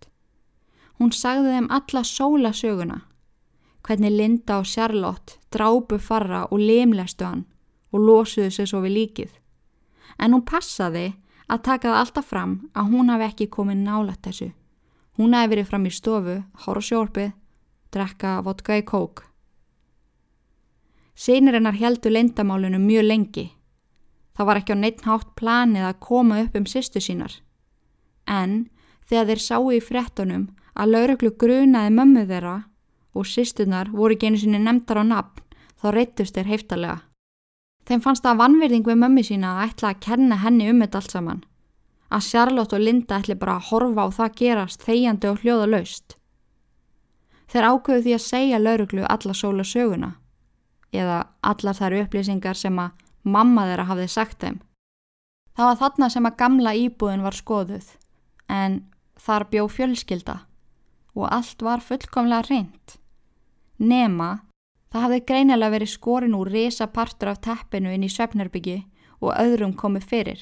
Hún 0.99 1.13
sagði 1.15 1.55
þeim 1.55 1.69
alla 1.73 2.03
sólasöguna, 2.05 2.99
hvernig 3.87 4.13
Linda 4.13 4.59
og 4.61 4.67
Charlotte 4.69 5.39
drápu 5.55 6.01
farra 6.03 6.45
og 6.51 6.61
limlestu 6.61 7.25
hann 7.25 7.47
og 7.95 8.05
losuðu 8.05 8.51
sig 8.51 8.69
svo 8.69 8.83
við 8.85 8.97
líkið. 8.99 9.31
En 10.19 10.35
hún 10.35 10.45
passaði 10.45 11.13
að 11.51 11.63
taka 11.67 11.91
það 11.91 12.01
alltaf 12.01 12.31
fram 12.31 12.53
að 12.79 12.91
hún 12.95 13.11
hafi 13.11 13.27
ekki 13.27 13.49
komið 13.57 13.83
nálat 13.85 14.23
þessu. 14.25 14.51
Hún 15.19 15.35
hafi 15.35 15.51
verið 15.53 15.69
fram 15.69 15.87
í 15.89 15.93
stofu, 15.93 16.37
hóra 16.65 16.83
sjórpið, 16.85 17.33
drekka 17.93 18.39
vodka 18.47 18.79
í 18.79 18.85
kók. 18.87 19.25
Sýnirinnar 21.19 21.77
heldu 21.77 22.13
lindamálunu 22.13 22.79
mjög 22.81 23.05
lengi. 23.05 23.47
Það 24.37 24.47
var 24.49 24.61
ekki 24.61 24.73
á 24.73 24.79
neitt 24.81 25.03
hátt 25.05 25.35
planið 25.37 25.89
að 25.91 26.01
koma 26.07 26.39
upp 26.41 26.57
um 26.57 26.67
sýstu 26.71 27.03
sínar. 27.03 27.35
En 28.25 28.71
þegar 29.05 29.33
þeir 29.33 29.43
sáu 29.45 29.73
í 29.75 29.83
frettunum 29.85 30.49
að 30.73 30.95
lauruglu 30.95 31.35
grunaði 31.37 31.93
mömmu 31.99 32.25
þeirra 32.31 32.57
og 33.13 33.27
sýstunar 33.27 33.91
voru 33.93 34.17
einu 34.17 34.39
sinni 34.39 34.63
nefndar 34.63 35.03
á 35.03 35.05
nafn 35.05 35.45
þá 35.83 35.87
reytust 35.93 36.39
þeir 36.39 36.53
heiftalega. 36.55 37.10
Þeim 37.91 38.03
fannst 38.05 38.23
það 38.23 38.37
vannverðing 38.39 38.85
við 38.87 38.99
mömmu 39.03 39.23
sína 39.27 39.49
að 39.57 39.65
ætla 39.65 39.89
að 39.91 40.03
kenna 40.05 40.37
henni 40.39 40.69
um 40.71 40.83
þetta 40.85 40.99
allt 41.01 41.15
saman. 41.17 41.41
Að 42.15 42.27
Charlotte 42.29 42.77
og 42.77 42.83
Linda 42.85 43.17
ætli 43.19 43.35
bara 43.39 43.57
að 43.59 43.67
horfa 43.71 44.05
á 44.07 44.09
það 44.15 44.37
gerast 44.39 44.85
þegjandi 44.87 45.31
og 45.31 45.41
hljóða 45.43 45.67
laust. 45.73 46.15
Þeir 47.51 47.67
ákveðu 47.67 48.05
því 48.05 48.15
að 48.15 48.23
segja 48.29 48.61
lauruglu 48.63 49.07
alla 49.11 49.35
sóla 49.35 49.67
söguna 49.67 50.13
eða 50.95 51.17
allar 51.43 51.79
þær 51.79 51.97
upplýsingar 52.05 52.59
sem 52.59 52.79
að 52.79 53.03
mamma 53.27 53.67
þeirra 53.67 53.89
hafði 53.91 54.07
sagt 54.15 54.39
þeim. 54.39 54.61
Það 55.59 55.67
var 55.67 55.81
þarna 55.83 56.11
sem 56.15 56.31
að 56.31 56.39
gamla 56.45 56.77
íbúðin 56.79 57.27
var 57.27 57.39
skoðuð 57.41 57.89
en 58.55 58.77
þar 59.19 59.47
bjó 59.51 59.67
fjölskylda 59.67 60.37
og 61.19 61.27
allt 61.27 61.67
var 61.67 61.83
fullkomlega 61.83 62.47
reynd. 62.47 62.95
Nema, 63.83 64.31
það 64.91 65.05
hafði 65.05 65.21
greinilega 65.29 65.75
verið 65.77 65.93
skorin 65.93 66.37
úr 66.37 66.51
resa 66.51 66.89
partur 66.91 67.31
af 67.33 67.41
teppinu 67.47 67.93
inn 67.95 68.05
í 68.07 68.11
svefnarbyggi 68.11 68.81
og 69.21 69.37
öðrum 69.39 69.75
komið 69.79 70.07
fyrir, 70.11 70.41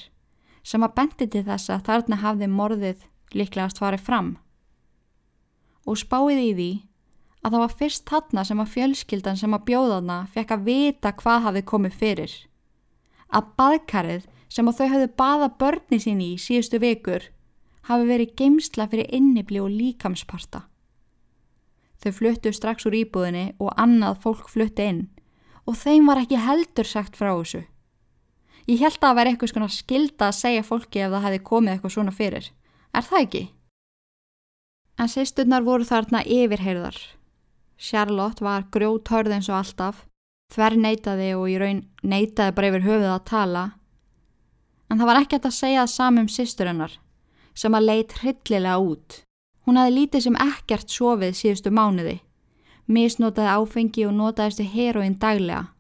sem 0.62 0.84
að 0.84 0.94
bendi 0.96 1.28
til 1.28 1.44
þess 1.44 1.72
að 1.74 1.84
þarna 1.88 2.20
hafði 2.22 2.48
morðið 2.52 3.06
líklegast 3.36 3.80
farið 3.82 4.04
fram. 4.06 4.30
Og 5.84 5.98
spáið 6.00 6.40
í 6.42 6.52
því 6.54 6.70
að 7.42 7.52
það 7.52 7.62
var 7.62 7.76
fyrst 7.80 8.04
þarna 8.08 8.44
sem 8.44 8.60
að 8.62 8.72
fjölskyldan 8.74 9.40
sem 9.40 9.54
að 9.54 9.66
bjóðana 9.68 10.18
fekk 10.34 10.54
að 10.54 10.64
vita 10.68 11.12
hvað 11.20 11.44
hafði 11.46 11.64
komið 11.72 11.98
fyrir. 12.00 12.32
Að 13.28 13.52
baðkarið 13.60 14.28
sem 14.48 14.68
að 14.68 14.80
þau 14.80 14.88
hafði 14.94 15.10
baða 15.20 15.48
börni 15.60 16.00
sín 16.00 16.24
í 16.24 16.30
síðustu 16.40 16.80
vekur 16.80 17.28
hafi 17.88 18.08
verið 18.08 18.34
geimsla 18.36 18.88
fyrir 18.88 19.12
innibli 19.14 19.60
og 19.60 19.72
líkamsparta. 19.72 20.64
Þau 21.98 22.12
fluttu 22.14 22.52
strax 22.54 22.86
úr 22.86 22.96
íbúðinni 23.00 23.46
og 23.58 23.72
annað 23.76 24.20
fólk 24.22 24.50
flutti 24.52 24.86
inn 24.86 25.06
og 25.68 25.76
þeim 25.76 26.06
var 26.08 26.22
ekki 26.22 26.38
heldur 26.40 26.88
sagt 26.88 27.18
frá 27.18 27.32
þessu. 27.34 27.66
Ég 28.68 28.80
held 28.80 28.98
að 28.98 29.04
það 29.04 29.18
væri 29.18 29.30
eitthvað 29.32 29.50
svona 29.52 29.70
skilda 29.72 30.26
að 30.28 30.38
segja 30.38 30.64
fólki 30.64 31.02
ef 31.04 31.12
það 31.12 31.24
hefði 31.26 31.44
komið 31.44 31.72
eitthvað 31.72 31.94
svona 31.94 32.14
fyrir. 32.16 32.48
Er 32.92 33.04
það 33.04 33.24
ekki? 33.24 33.42
En 34.98 35.12
sýsturnar 35.12 35.64
voru 35.64 35.86
þarna 35.88 36.24
yfirheyrðar. 36.24 36.98
Charlotte 37.78 38.44
var 38.44 38.66
grjót 38.74 39.08
hörð 39.12 39.36
eins 39.36 39.48
og 39.52 39.60
alltaf, 39.60 40.02
þver 40.52 40.76
neytaði 40.82 41.28
og 41.38 41.46
í 41.52 41.58
raun 41.60 41.84
neytaði 42.02 42.56
bara 42.56 42.72
yfir 42.72 42.86
höfuð 42.88 43.12
að 43.12 43.26
tala. 43.30 43.64
En 44.88 44.98
það 44.98 45.10
var 45.12 45.20
ekkert 45.22 45.48
að 45.48 45.58
segja 45.60 45.84
það 45.84 45.94
samum 45.94 46.28
sýsturinnar 46.32 46.98
sem 47.58 47.74
að 47.74 47.88
leit 47.88 48.16
hryllilega 48.20 48.78
út. 48.80 49.22
Hún 49.68 49.76
hafi 49.76 49.92
lítið 49.92 50.22
sem 50.24 50.36
ekkert 50.40 50.88
sofið 50.88 51.34
síðustu 51.36 51.70
mánuði. 51.76 52.14
Misnotaði 52.88 53.50
áfengi 53.52 54.06
og 54.08 54.14
notaðistu 54.16 54.64
heroinn 54.64 55.18
daglega. 55.20 55.74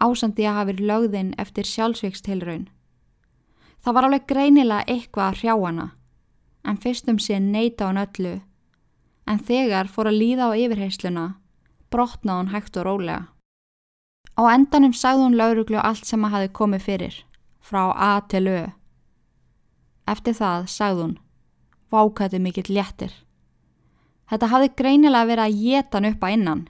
Ásandi 0.00 0.46
að 0.48 0.54
hafi 0.56 0.74
lögðinn 0.78 1.34
eftir 1.36 1.68
sjálfsvíkstilraun. 1.68 2.70
Það 3.84 3.94
var 3.98 4.06
alveg 4.08 4.24
greinilega 4.30 4.86
eitthvað 4.88 5.26
að 5.26 5.36
hrjá 5.42 5.52
hana, 5.60 5.84
en 6.64 6.80
fyrstum 6.80 7.18
síðan 7.20 7.50
neyta 7.52 7.90
hann 7.90 8.00
öllu. 8.00 8.32
En 9.28 9.44
þegar 9.44 9.92
fór 9.92 10.08
að 10.08 10.16
líða 10.22 10.48
á 10.48 10.56
yfirheysluna, 10.56 11.26
brotnaði 11.92 12.38
hann 12.38 12.52
hægt 12.54 12.78
og 12.80 12.86
rólega. 12.88 13.26
Á 14.40 14.42
endanum 14.54 14.94
sagði 14.96 15.26
hún 15.26 15.36
lauruglu 15.36 15.82
allt 15.84 16.08
sem 16.08 16.24
að 16.24 16.38
hafi 16.38 16.52
komið 16.56 16.86
fyrir, 16.88 17.20
frá 17.60 17.92
A 17.92 18.14
til 18.24 18.46
Ö. 18.48 18.62
Eftir 20.08 20.38
það 20.40 20.64
sagði 20.72 21.04
hún, 21.04 21.14
vákæti 21.92 22.40
mikill 22.40 22.72
léttir. 22.72 23.12
Þetta 24.30 24.48
hafði 24.48 24.70
greinilega 24.76 25.28
verið 25.28 25.44
að 25.44 25.58
geta 25.62 25.98
hann 25.98 26.08
upp 26.08 26.24
að 26.24 26.34
innan. 26.36 26.62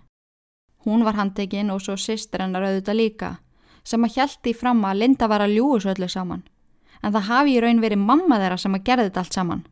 Hún 0.84 1.04
var 1.06 1.14
handekinn 1.14 1.70
og 1.70 1.82
svo 1.84 1.94
sýstir 1.94 2.42
hennar 2.42 2.66
auðvitað 2.66 2.98
líka, 2.98 3.30
sem 3.84 4.02
að 4.02 4.16
hjælti 4.16 4.54
fram 4.54 4.82
að 4.84 4.98
Linda 5.02 5.28
var 5.30 5.44
að 5.44 5.54
ljúu 5.56 5.78
svo 5.80 5.92
öllu 5.94 6.08
saman, 6.10 6.42
en 7.02 7.14
það 7.14 7.28
hafi 7.28 7.54
í 7.54 7.60
raun 7.62 7.82
verið 7.82 8.02
mamma 8.02 8.40
þeirra 8.42 8.58
sem 8.58 8.74
að 8.74 8.84
gerði 8.88 9.08
þetta 9.08 9.22
allt 9.22 9.38
saman. 9.38 9.62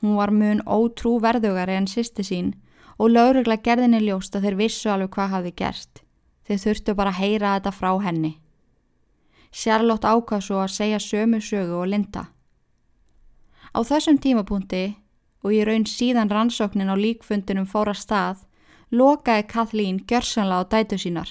Hún 0.00 0.16
var 0.16 0.32
mun 0.32 0.62
ótrú 0.64 1.18
verðugari 1.20 1.76
en 1.76 1.88
sýsti 1.88 2.24
sín 2.24 2.54
og 2.96 3.12
laurugla 3.12 3.58
gerðinni 3.60 4.00
ljóst 4.06 4.36
að 4.36 4.46
þeir 4.46 4.56
vissu 4.62 4.92
alveg 4.92 5.12
hvað 5.16 5.34
hafi 5.34 5.52
gerst. 5.56 6.02
Þeir 6.48 6.62
þurftu 6.64 6.94
bara 6.96 7.12
að 7.12 7.20
heyra 7.20 7.54
þetta 7.58 7.72
frá 7.76 7.90
henni. 8.04 8.38
Charlotte 9.52 10.08
ákvað 10.08 10.44
svo 10.46 10.60
að 10.62 10.72
segja 10.74 11.00
sömu 11.02 11.40
sögu 11.44 11.80
og 11.82 11.90
Linda. 11.92 12.30
Á 13.70 13.78
þessum 13.86 14.18
tímapunkti 14.18 14.84
og 15.44 15.54
ég 15.54 15.66
raun 15.68 15.86
síðan 15.86 16.30
rannsóknin 16.32 16.90
á 16.90 16.96
líkfundinum 16.98 17.68
fóra 17.70 17.94
stað, 17.94 18.42
lokaði 18.90 19.46
Kathleen 19.46 20.00
gjörsanlega 20.04 20.66
á 20.66 20.70
dætu 20.72 20.98
sínar. 20.98 21.30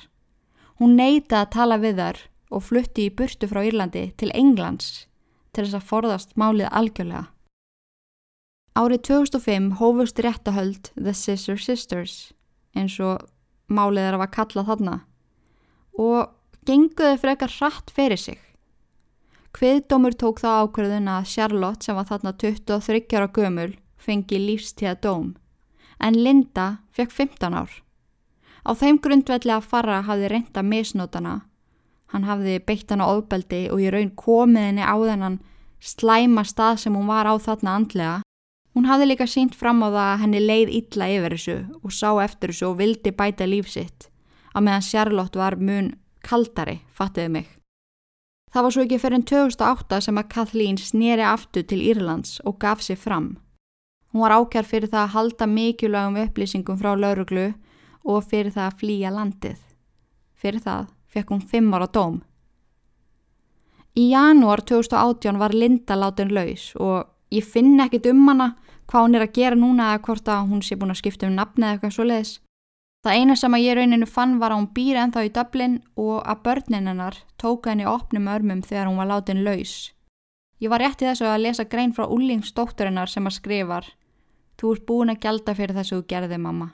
Hún 0.80 0.96
neyta 0.96 1.44
að 1.44 1.52
tala 1.58 1.78
við 1.78 2.00
þar 2.00 2.22
og 2.50 2.64
flutti 2.64 3.10
í 3.10 3.14
burtu 3.14 3.50
frá 3.52 3.62
Írlandi 3.68 4.06
til 4.18 4.32
Englands 4.34 5.06
til 5.54 5.66
þess 5.66 5.78
að 5.78 5.90
forðast 5.92 6.36
málið 6.40 6.72
algjörlega. 6.72 7.28
Árið 8.80 9.02
2005 9.10 9.72
hófust 9.82 10.22
réttahöld 10.24 10.92
The 10.96 11.14
Scissor 11.14 11.60
Sisters 11.60 12.32
eins 12.78 12.96
og 13.04 13.26
málið 13.68 14.08
er 14.08 14.18
að 14.18 14.24
var 14.24 14.34
kallað 14.34 14.70
þarna 14.72 14.96
og 16.00 16.32
genguði 16.70 17.18
frekar 17.20 17.52
hratt 17.60 17.92
fyrir 17.92 18.22
sig. 18.22 18.40
Hviðdómur 19.58 20.14
tók 20.14 20.40
þá 20.44 20.50
ákverðun 20.64 21.10
að 21.10 21.30
Charlotte 21.34 21.86
sem 21.86 21.98
var 21.98 22.08
þarna 22.10 22.34
23 22.38 23.18
ára 23.18 23.30
gömul 23.34 23.72
fengi 24.00 24.40
lífstíða 24.40 24.96
dóm 25.02 25.36
en 26.00 26.16
Linda 26.16 26.80
fekk 26.96 27.12
15 27.12 27.54
ár. 27.58 27.72
Á 28.64 28.72
þeim 28.78 29.00
grundvelli 29.04 29.52
að 29.52 29.68
fara 29.68 30.02
hafði 30.06 30.30
reynda 30.32 30.64
misnótana 30.64 31.40
Hann 32.10 32.26
hafði 32.26 32.58
beitt 32.66 32.90
hann 32.90 33.04
á 33.06 33.08
ofbeldi 33.08 33.68
og 33.70 33.82
í 33.84 33.90
raun 33.94 34.10
komið 34.18 34.66
henni 34.70 34.86
á 34.86 34.98
þennan 34.98 35.38
slæma 35.80 36.44
stað 36.48 36.82
sem 36.84 36.98
hún 36.98 37.10
var 37.10 37.30
á 37.30 37.38
þarna 37.38 37.76
andlega. 37.78 38.16
Hún 38.74 38.90
hafði 38.90 39.12
líka 39.12 39.28
sínt 39.30 39.58
fram 39.58 39.84
á 39.86 39.90
það 39.90 40.08
að 40.08 40.22
henni 40.24 40.42
leið 40.42 40.74
illa 40.80 41.10
yfir 41.14 41.36
þessu 41.38 41.58
og 41.84 41.94
sá 41.94 42.10
eftir 42.26 42.54
þessu 42.54 42.68
og 42.72 42.80
vildi 42.82 43.14
bæta 43.14 43.50
lífsitt. 43.50 44.10
Að 44.54 44.66
meðan 44.66 44.90
Charlotte 44.90 45.40
var 45.40 45.58
mun 45.62 45.94
kaldari, 46.26 46.80
fattiði 46.90 47.34
mig. 47.38 47.59
Það 48.50 48.66
var 48.66 48.74
svo 48.74 48.84
ekki 48.86 48.98
fyrir 48.98 49.20
enn 49.20 49.28
2008 49.30 50.00
sem 50.06 50.18
að 50.18 50.30
Kathleen 50.34 50.78
snýri 50.82 51.26
aftur 51.26 51.66
til 51.70 51.84
Írlands 51.86 52.40
og 52.50 52.58
gaf 52.62 52.82
sér 52.82 52.98
fram. 52.98 53.36
Hún 54.10 54.24
var 54.26 54.34
ákjær 54.40 54.66
fyrir 54.66 54.90
það 54.90 55.04
að 55.04 55.14
halda 55.16 55.48
mikilvægum 55.50 56.18
upplýsingum 56.24 56.80
frá 56.80 56.96
lauruglu 56.98 57.52
og 58.10 58.26
fyrir 58.26 58.50
það 58.56 58.66
að 58.66 58.80
flýja 58.82 59.12
landið. 59.14 59.60
Fyrir 60.34 60.66
það 60.66 60.90
fekk 61.14 61.36
hún 61.36 61.46
fimm 61.52 61.78
ára 61.78 61.90
dóm. 61.94 62.18
Í 63.94 64.10
janúar 64.10 64.64
2018 64.66 65.38
var 65.38 65.54
Linda 65.54 65.98
látin 65.98 66.34
laus 66.34 66.72
og 66.82 67.06
ég 67.34 67.46
finn 67.46 67.78
ekkit 67.84 68.10
um 68.10 68.28
hana 68.32 68.56
hvað 68.90 69.06
hún 69.06 69.18
er 69.18 69.26
að 69.28 69.36
gera 69.38 69.58
núna 69.60 69.94
eða 69.94 70.04
hvort 70.08 70.30
að 70.34 70.48
hún 70.50 70.62
sé 70.66 70.78
búin 70.80 70.94
að 70.94 71.02
skipta 71.04 71.30
um 71.30 71.38
nafni 71.38 71.68
eða 71.68 71.78
eitthvað 71.78 71.94
svo 71.94 72.06
leiðis. 72.10 72.32
Það 73.06 73.16
eina 73.16 73.36
sem 73.40 73.54
að 73.56 73.64
ég 73.64 73.78
rauninu 73.78 74.08
fann 74.10 74.40
var 74.42 74.52
að 74.52 74.60
hún 74.60 74.72
býr 74.76 74.98
ennþá 75.00 75.22
í 75.24 75.32
Dublin 75.36 75.78
og 75.96 76.18
að 76.28 76.42
börnin 76.48 76.90
hennar 76.92 77.22
tóka 77.40 77.72
henni 77.72 77.88
opnum 77.88 78.28
örmum 78.28 78.64
þegar 78.66 78.90
hún 78.90 79.00
var 79.00 79.08
látin 79.08 79.46
laus. 79.46 79.94
Ég 80.60 80.68
var 80.72 80.84
rétt 80.84 81.00
í 81.00 81.08
þessu 81.08 81.30
að 81.30 81.46
lesa 81.46 81.64
grein 81.64 81.94
frá 81.96 82.10
úlingsdótturinnar 82.12 83.08
sem 83.08 83.28
að 83.28 83.38
skrifar 83.38 83.88
Þú 84.60 84.74
ert 84.76 84.84
búin 84.90 85.12
að 85.14 85.22
gjalda 85.24 85.54
fyrir 85.56 85.78
þessu 85.78 86.02
gerði 86.04 86.38
mamma. 86.44 86.74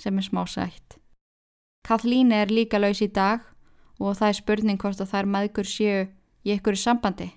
Sem 0.00 0.16
er 0.16 0.24
smá 0.24 0.46
sætt. 0.48 0.96
Kathleen 1.84 2.32
er 2.32 2.48
líka 2.48 2.80
laus 2.80 3.02
í 3.04 3.10
dag 3.12 3.44
og 4.00 4.16
það 4.16 4.28
er 4.30 4.38
spurning 4.38 4.80
hvort 4.80 5.02
að 5.04 5.12
þær 5.12 5.28
maðgur 5.28 5.68
séu 5.68 6.06
í 6.44 6.54
ykkur 6.54 6.78
sambandi. 6.80 7.28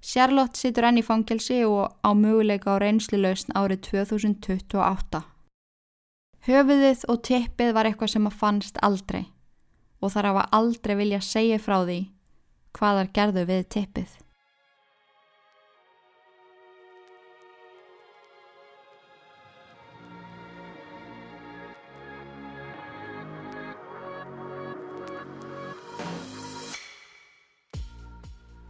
Charlotte 0.00 0.56
situr 0.56 0.88
enn 0.88 1.02
í 1.02 1.04
fangelsi 1.04 1.60
og 1.68 1.92
á 2.00 2.10
möguleika 2.16 2.72
á 2.72 2.80
reynslu 2.80 3.20
lausn 3.20 3.52
árið 3.52 3.84
2028. 3.90 5.20
Höfuðið 6.42 7.04
og 7.06 7.20
tippið 7.22 7.68
var 7.70 7.86
eitthvað 7.86 8.16
sem 8.16 8.24
að 8.26 8.40
fannst 8.40 8.78
aldrei 8.82 9.28
og 10.02 10.10
þar 10.10 10.26
hafa 10.26 10.42
aldrei 10.58 10.96
vilja 10.98 11.20
segja 11.22 11.58
frá 11.62 11.76
því 11.86 11.98
hvaðar 12.74 13.10
gerðu 13.14 13.44
við 13.46 13.60
tippið. 13.70 14.16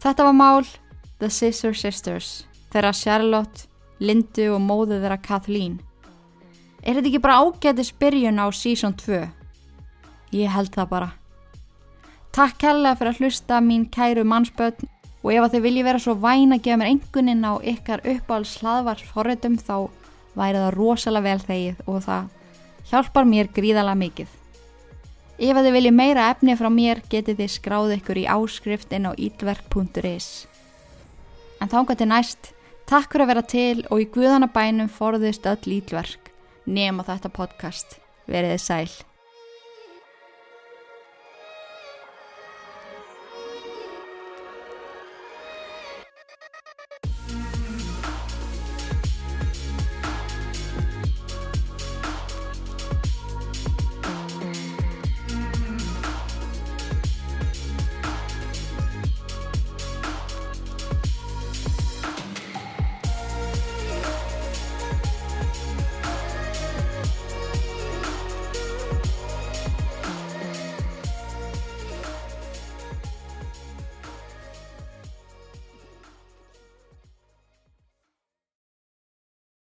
Þetta 0.02 0.26
var 0.26 0.36
mál 0.36 0.68
The 1.22 1.30
Scissor 1.30 1.72
Sisters 1.72 2.42
þeirra 2.74 2.92
Charlotte, 2.92 3.64
Lindu 4.02 4.50
og 4.52 4.60
móðu 4.60 5.00
þeirra 5.00 5.18
Kathleen 5.24 5.80
Er 6.82 6.96
þetta 6.96 7.12
ekki 7.12 7.22
bara 7.22 7.38
ágætis 7.38 7.92
byrjun 7.94 8.42
á 8.42 8.50
sísón 8.50 8.96
2? 8.98 9.22
Ég 10.34 10.50
held 10.50 10.72
það 10.74 10.88
bara. 10.90 11.08
Takk 12.34 12.56
kærlega 12.58 12.96
fyrir 12.98 13.12
að 13.12 13.20
hlusta 13.22 13.60
mín 13.62 13.84
kæru 13.92 14.24
mannsbötn 14.26 14.88
og 15.22 15.30
ef 15.30 15.44
að 15.44 15.52
þið 15.54 15.64
vilji 15.66 15.84
vera 15.86 16.00
svo 16.02 16.14
væna 16.18 16.56
að 16.58 16.64
gefa 16.64 16.78
mér 16.80 16.90
enguninn 16.90 17.46
á 17.46 17.54
ykkar 17.62 18.02
uppáhalds 18.02 18.56
hlaðvarsforritum 18.62 19.58
þá 19.62 19.76
væri 20.34 20.62
það 20.62 20.74
rosalega 20.74 21.26
vel 21.28 21.44
þegið 21.50 21.84
og 21.86 22.00
það 22.08 22.32
hjálpar 22.90 23.30
mér 23.30 23.52
gríðala 23.54 23.94
mikið. 24.02 24.32
Ef 25.38 25.54
að 25.54 25.68
þið 25.68 25.76
vilji 25.76 25.94
meira 25.94 26.26
efni 26.32 26.58
frá 26.58 26.70
mér 26.72 27.02
getið 27.12 27.44
þið 27.44 27.54
skráð 27.58 27.94
ykkur 28.00 28.22
í 28.24 28.26
áskrift 28.26 28.96
inn 28.96 29.06
á 29.06 29.12
ílverk.is. 29.14 30.28
En 31.62 31.70
þánga 31.70 31.94
til 31.94 32.10
næst, 32.10 32.50
takk 32.90 33.12
fyrir 33.14 33.28
að 33.28 33.32
vera 33.34 33.46
til 33.54 33.86
og 33.86 34.02
í 34.02 34.10
guðanabænum 34.10 34.90
forðist 34.90 35.46
öll 35.46 35.78
ílverk 35.78 36.21
nema 36.66 37.06
þetta 37.06 37.32
podcast. 37.32 37.98
Verið 38.30 38.58
sæl. 38.62 39.11